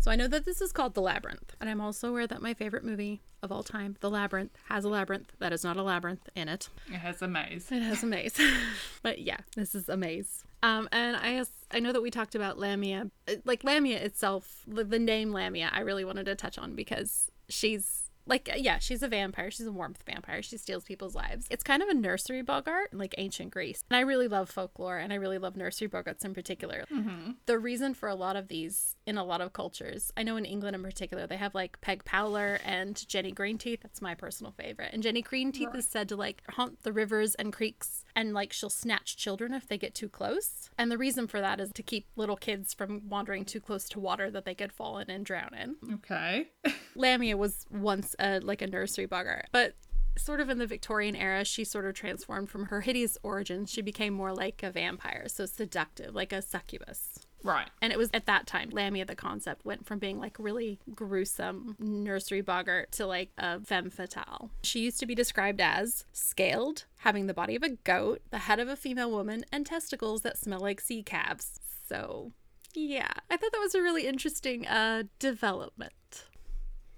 [0.04, 1.56] So I know that this is called The Labyrinth.
[1.62, 4.90] And I'm also aware that my favorite movie of all time, The Labyrinth, has a
[4.90, 6.68] labyrinth that is not a labyrinth in it.
[6.88, 7.72] It has a maze.
[7.72, 8.38] It has a maze.
[9.02, 10.44] but yeah, this is a maze.
[10.62, 13.10] Um, and I I know that we talked about Lamia,
[13.46, 15.70] like Lamia itself, the, the name Lamia.
[15.72, 19.50] I really wanted to touch on because she's like yeah she's a vampire.
[19.50, 20.42] She's a warmth vampire.
[20.42, 21.46] She steals people's lives.
[21.50, 23.84] It's kind of a nursery boggart like ancient greece.
[23.90, 26.84] And i really love folklore and i really love nursery boggarts in particular.
[26.92, 27.32] Mm-hmm.
[27.46, 30.44] the reason for a lot of these in a lot of cultures i know in
[30.44, 33.80] england in particular they have like peg powler and jenny greenteeth.
[33.82, 34.90] That's my personal favorite.
[34.92, 35.76] And jenny greenteeth right.
[35.76, 39.66] is said to like haunt the rivers and creeks and like she'll snatch children if
[39.66, 40.70] they get too close.
[40.78, 44.00] And the reason for that is to keep little kids from wandering too close to
[44.00, 45.76] water that they could fall in and drown in.
[45.94, 46.48] Okay.
[46.94, 49.46] Lamia was once a like a nursery boggart.
[49.52, 49.74] But
[50.16, 53.70] sort of in the Victorian era, she sort of transformed from her hideous origins.
[53.70, 57.18] She became more like a vampire, so seductive, like a succubus.
[57.42, 57.68] Right.
[57.82, 61.76] And it was at that time, Lamia, the concept, went from being like really gruesome
[61.78, 64.50] nursery boggart to like a femme fatale.
[64.62, 68.60] She used to be described as scaled, having the body of a goat, the head
[68.60, 71.60] of a female woman, and testicles that smell like sea calves.
[71.86, 72.32] So,
[72.72, 76.24] yeah, I thought that was a really interesting uh, development.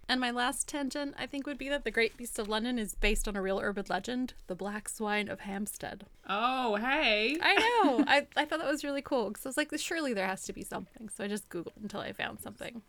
[0.08, 2.94] And my last tangent, I think, would be that the Great Beast of London is
[2.94, 6.04] based on a real urban legend, the Black Swine of Hampstead.
[6.28, 7.36] Oh, hey.
[7.42, 8.04] I know.
[8.06, 10.52] I, I thought that was really cool because I was like, surely there has to
[10.52, 11.08] be something.
[11.08, 12.82] So I just Googled until I found something.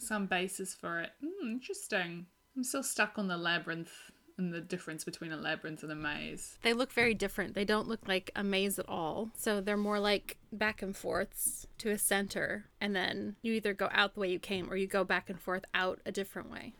[0.00, 1.10] Some basis for it.
[1.24, 2.26] Mm, interesting.
[2.56, 3.92] I'm still stuck on the labyrinth
[4.36, 6.58] and the difference between a labyrinth and a maze.
[6.62, 7.54] They look very different.
[7.54, 9.30] They don't look like a maze at all.
[9.36, 13.88] So they're more like back and forths to a center, and then you either go
[13.92, 16.74] out the way you came or you go back and forth out a different way.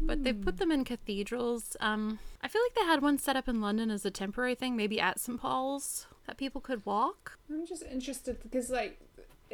[0.00, 1.76] But they put them in cathedrals.
[1.80, 4.76] Um, I feel like they had one set up in London as a temporary thing,
[4.76, 5.40] maybe at St.
[5.40, 7.38] Paul's, that people could walk.
[7.48, 8.98] I'm just interested because, like,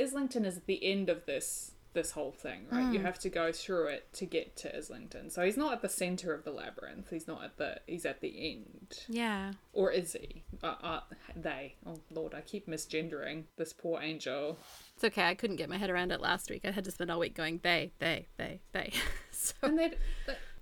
[0.00, 2.86] Islington is the end of this this whole thing, right?
[2.86, 2.95] Mm.
[2.95, 5.30] You have to go through it to get to Islington.
[5.30, 7.11] So he's not at the center of the labyrinth.
[7.11, 7.80] He's not at the.
[7.86, 9.07] He's at the end.
[9.09, 9.53] Yeah.
[9.72, 10.45] Or is he?
[10.62, 11.01] Uh, uh,
[11.34, 11.76] they.
[11.86, 14.59] Oh Lord, I keep misgendering this poor angel.
[14.95, 15.24] It's okay.
[15.24, 16.62] I couldn't get my head around it last week.
[16.64, 18.93] I had to spend all week going they, they, they, they.
[19.30, 19.55] so.
[19.62, 19.93] And they,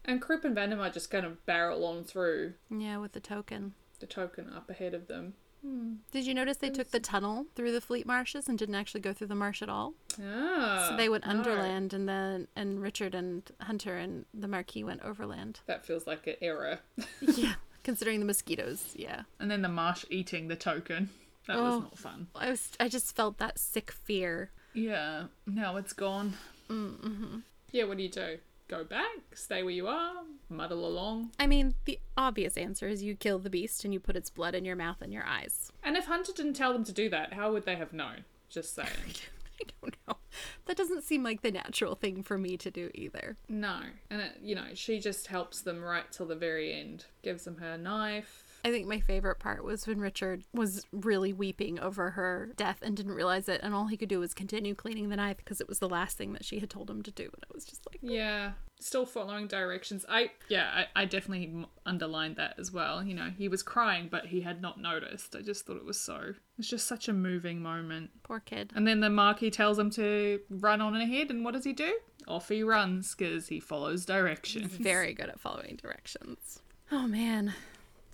[0.04, 2.54] and Croup and Vandemar just kind of barrel on through.
[2.70, 3.74] Yeah, with the token.
[4.00, 5.34] The token up ahead of them.
[5.62, 5.94] Hmm.
[6.12, 9.12] Did you notice they took the tunnel through the Fleet Marshes and didn't actually go
[9.12, 9.94] through the marsh at all?
[10.22, 15.02] Ah, so they went underland, and then and Richard and Hunter and the Marquis went
[15.02, 15.60] overland.
[15.66, 16.78] That feels like an error.
[17.20, 18.94] yeah, considering the mosquitoes.
[18.94, 19.22] Yeah.
[19.38, 21.10] And then the marsh eating the token.
[21.46, 22.26] That oh, was not fun.
[22.34, 22.70] I was.
[22.78, 24.50] I just felt that sick fear.
[24.74, 25.24] Yeah.
[25.46, 26.34] Now it's gone.
[26.68, 27.38] Mm-hmm.
[27.72, 27.84] Yeah.
[27.84, 28.38] What do you do?
[28.68, 30.12] Go back, stay where you are,
[30.48, 31.30] muddle along.
[31.38, 34.54] I mean, the obvious answer is you kill the beast and you put its blood
[34.54, 35.72] in your mouth and your eyes.
[35.82, 38.24] And if Hunter didn't tell them to do that, how would they have known?
[38.48, 38.88] Just saying.
[39.60, 40.16] I don't know.
[40.66, 43.36] That doesn't seem like the natural thing for me to do either.
[43.48, 43.80] No.
[44.10, 47.06] And, it, you know, she just helps them right till the very end.
[47.22, 51.78] Gives them her knife, I think my favorite part was when Richard was really weeping
[51.78, 55.08] over her death and didn't realize it, and all he could do was continue cleaning
[55.08, 57.24] the knife because it was the last thing that she had told him to do.
[57.24, 60.04] And it was just like, yeah, still following directions.
[60.08, 63.02] I yeah, I, I definitely underlined that as well.
[63.02, 65.36] You know, he was crying, but he had not noticed.
[65.36, 66.34] I just thought it was so.
[66.58, 68.10] It's just such a moving moment.
[68.24, 68.72] Poor kid.
[68.74, 71.98] And then the Marquis tells him to run on ahead, and what does he do?
[72.26, 74.72] Off he runs because he follows directions.
[74.72, 76.60] He's very good at following directions.
[76.90, 77.54] Oh man.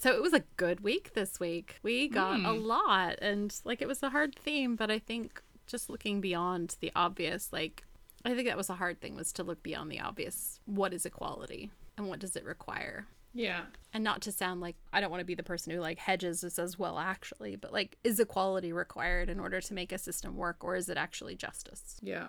[0.05, 1.77] So it was a good week this week.
[1.83, 2.47] We got mm.
[2.47, 2.67] a hmm.
[2.67, 6.93] lot and like it was a hard theme, but I think just looking beyond the
[6.95, 7.85] obvious, like
[8.23, 10.61] I think that was a hard thing was to look beyond the obvious.
[10.67, 13.07] What is equality and what does it require?
[13.33, 13.63] Yeah.
[13.95, 16.43] And not to sound like I don't want to be the person who like hedges
[16.43, 20.37] this as well actually, but like is equality required in order to make a system
[20.37, 21.97] work or is it actually justice?
[22.03, 22.27] Yeah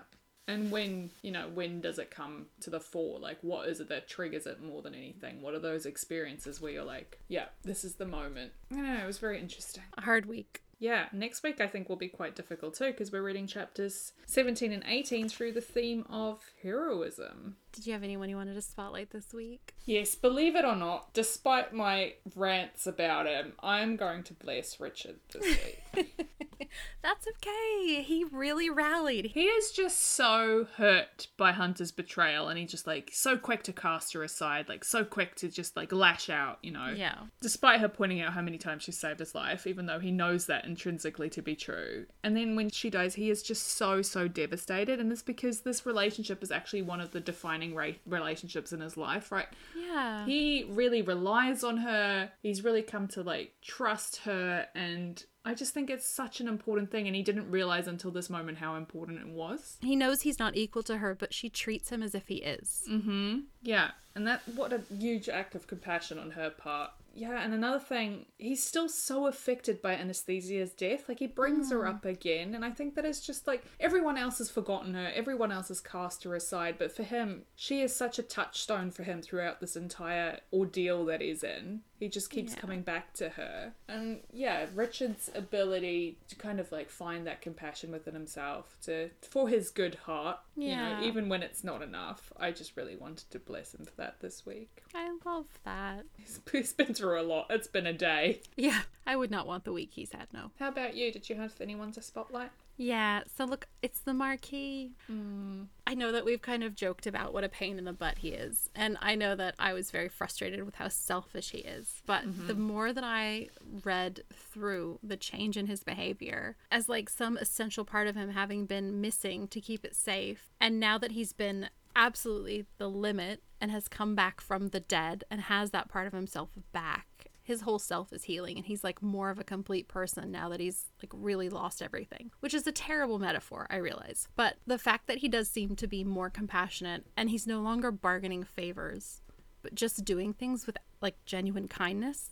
[0.48, 3.18] and when you know when does it come to the fore?
[3.18, 5.42] Like what is it that triggers it more than anything?
[5.42, 8.52] What are those experiences where you're like yeah this is the moment?
[8.72, 9.82] I don't know it was very interesting.
[9.96, 10.62] A hard week.
[10.78, 14.72] Yeah, next week I think will be quite difficult too because we're reading chapters 17
[14.72, 17.56] and 18 through the theme of heroism.
[17.76, 19.74] Did you have anyone you wanted to spotlight this week?
[19.84, 25.16] Yes, believe it or not, despite my rants about him, I'm going to bless Richard
[25.30, 25.44] this
[25.94, 26.26] week.
[27.02, 28.02] That's okay.
[28.02, 29.26] He really rallied.
[29.26, 33.72] He is just so hurt by Hunter's betrayal and he's just like so quick to
[33.72, 36.94] cast her aside, like so quick to just like lash out, you know.
[36.96, 37.14] Yeah.
[37.42, 40.46] Despite her pointing out how many times she saved his life, even though he knows
[40.46, 42.06] that intrinsically to be true.
[42.24, 44.98] And then when she dies, he is just so, so devastated.
[44.98, 48.96] And it's because this relationship is actually one of the defining ra- relationships in his
[48.96, 49.46] life, right?
[49.76, 50.24] Yeah.
[50.26, 52.30] He really relies on her.
[52.42, 54.66] He's really come to like trust her.
[54.74, 57.06] And I just think it's such an important thing.
[57.06, 59.78] And he didn't realize until this moment how important it was.
[59.80, 62.84] He knows he's not equal to her, but she treats him as if he is.
[62.90, 63.38] Mm hmm.
[63.62, 63.90] Yeah.
[64.14, 68.26] And that, what a huge act of compassion on her part yeah, and another thing,
[68.36, 71.08] he's still so affected by Anesthesia's death.
[71.08, 71.88] Like he brings her mm.
[71.88, 75.50] up again, and I think that is just like everyone else has forgotten her, everyone
[75.50, 79.22] else has cast her aside, but for him, she is such a touchstone for him
[79.22, 81.80] throughout this entire ordeal that he's in.
[81.98, 82.60] He just keeps Yeah.
[82.60, 83.72] coming back to her.
[83.88, 89.48] And yeah, Richard's ability to kind of like find that compassion within himself to for
[89.48, 91.00] his good heart, you Yeah.
[91.00, 92.32] know, even when it's not enough.
[92.36, 94.82] I just really wanted to bless him for that this week.
[94.94, 96.04] I love that.
[96.18, 97.46] He's, he's been through a lot.
[97.50, 98.40] It's been a day.
[98.56, 100.50] Yeah, I would not want the week he's had, no.
[100.58, 101.10] How about you?
[101.12, 102.50] Did you have anyone to spotlight?
[102.76, 104.92] Yeah, so look, it's the Marquis.
[105.10, 108.18] Mm, I know that we've kind of joked about what a pain in the butt
[108.18, 112.02] he is, and I know that I was very frustrated with how selfish he is.
[112.04, 112.62] But the mm-hmm.
[112.62, 113.48] more that I
[113.84, 118.66] read through the change in his behavior, as like some essential part of him having
[118.66, 123.70] been missing to keep it safe, and now that he's been absolutely the limit and
[123.70, 127.06] has come back from the dead and has that part of himself back
[127.46, 130.58] his whole self is healing and he's like more of a complete person now that
[130.58, 135.06] he's like really lost everything which is a terrible metaphor i realize but the fact
[135.06, 139.22] that he does seem to be more compassionate and he's no longer bargaining favors
[139.62, 142.30] but just doing things with like genuine kindness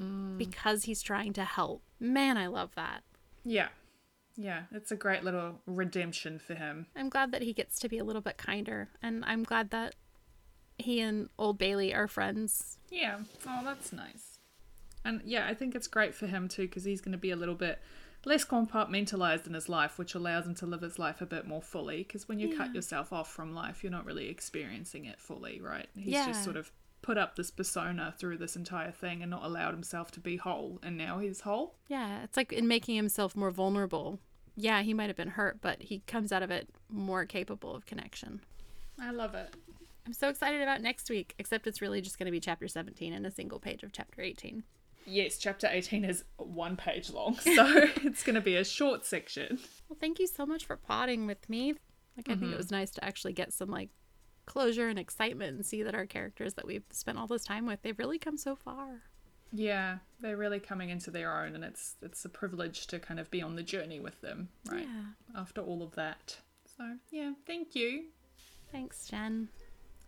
[0.00, 0.36] mm.
[0.36, 3.02] because he's trying to help man i love that
[3.44, 3.68] Yeah.
[4.38, 6.86] Yeah, it's a great little redemption for him.
[6.96, 9.94] i'm glad that he gets to be a little bit kinder and i'm glad that
[10.76, 13.20] he and old bailey are friends Yeah.
[13.48, 14.35] Oh, that's nice.
[15.06, 17.36] And yeah, I think it's great for him too because he's going to be a
[17.36, 17.80] little bit
[18.24, 21.62] less compartmentalized in his life, which allows him to live his life a bit more
[21.62, 21.98] fully.
[21.98, 25.88] Because when you cut yourself off from life, you're not really experiencing it fully, right?
[25.94, 26.26] He's Yeah.
[26.26, 30.10] just sort of put up this persona through this entire thing and not allowed himself
[30.12, 30.80] to be whole.
[30.82, 31.76] And now he's whole.
[31.88, 34.18] Yeah, it's like in making himself more vulnerable.
[34.56, 37.86] Yeah, he might have been hurt, but he comes out of it more capable of
[37.86, 38.40] connection.
[39.00, 39.54] I love it.
[40.06, 43.12] I'm so excited about next week, except it's really just going to be chapter 17
[43.12, 44.64] and a single page of chapter 18.
[45.06, 49.58] Yes, chapter 18 is one page long, so it's going to be a short section.
[49.88, 51.74] Well, thank you so much for potting with me.
[52.16, 52.56] Like, I think it mm-hmm.
[52.56, 53.90] was nice to actually get some like
[54.46, 57.82] closure and excitement and see that our characters that we've spent all this time with,
[57.82, 59.02] they've really come so far.
[59.52, 63.30] Yeah, they're really coming into their own, and it's it's a privilege to kind of
[63.30, 64.88] be on the journey with them, right?
[64.88, 65.40] Yeah.
[65.40, 66.38] After all of that.
[66.76, 68.06] So yeah, thank you.
[68.72, 69.48] Thanks, Jen.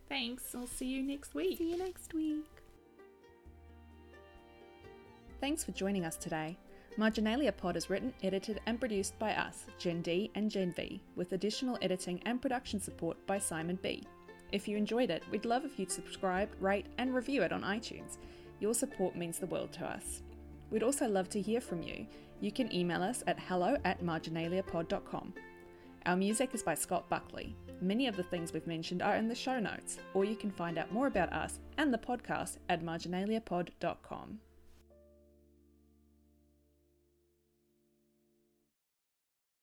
[0.09, 0.55] Thanks.
[0.55, 1.59] I'll see you next week.
[1.59, 2.58] See you next week.
[5.41, 6.59] Thanks for joining us today.
[6.97, 11.33] Marginalia Pod is written, edited, and produced by us, Gen D and Gen V, with
[11.33, 14.05] additional editing and production support by Simon B.
[14.51, 18.19] If you enjoyed it, we'd love if you'd subscribe, rate, and review it on iTunes.
[18.59, 20.23] Your support means the world to us.
[20.71, 22.07] We'd also love to hear from you.
[22.41, 25.35] You can email us at hello at marginaliapod.com.
[26.07, 27.55] Our music is by Scott Buckley.
[27.81, 30.79] Many of the things we've mentioned are in the show notes, or you can find
[30.79, 34.41] out more about us and the podcast at marginaliapod.com.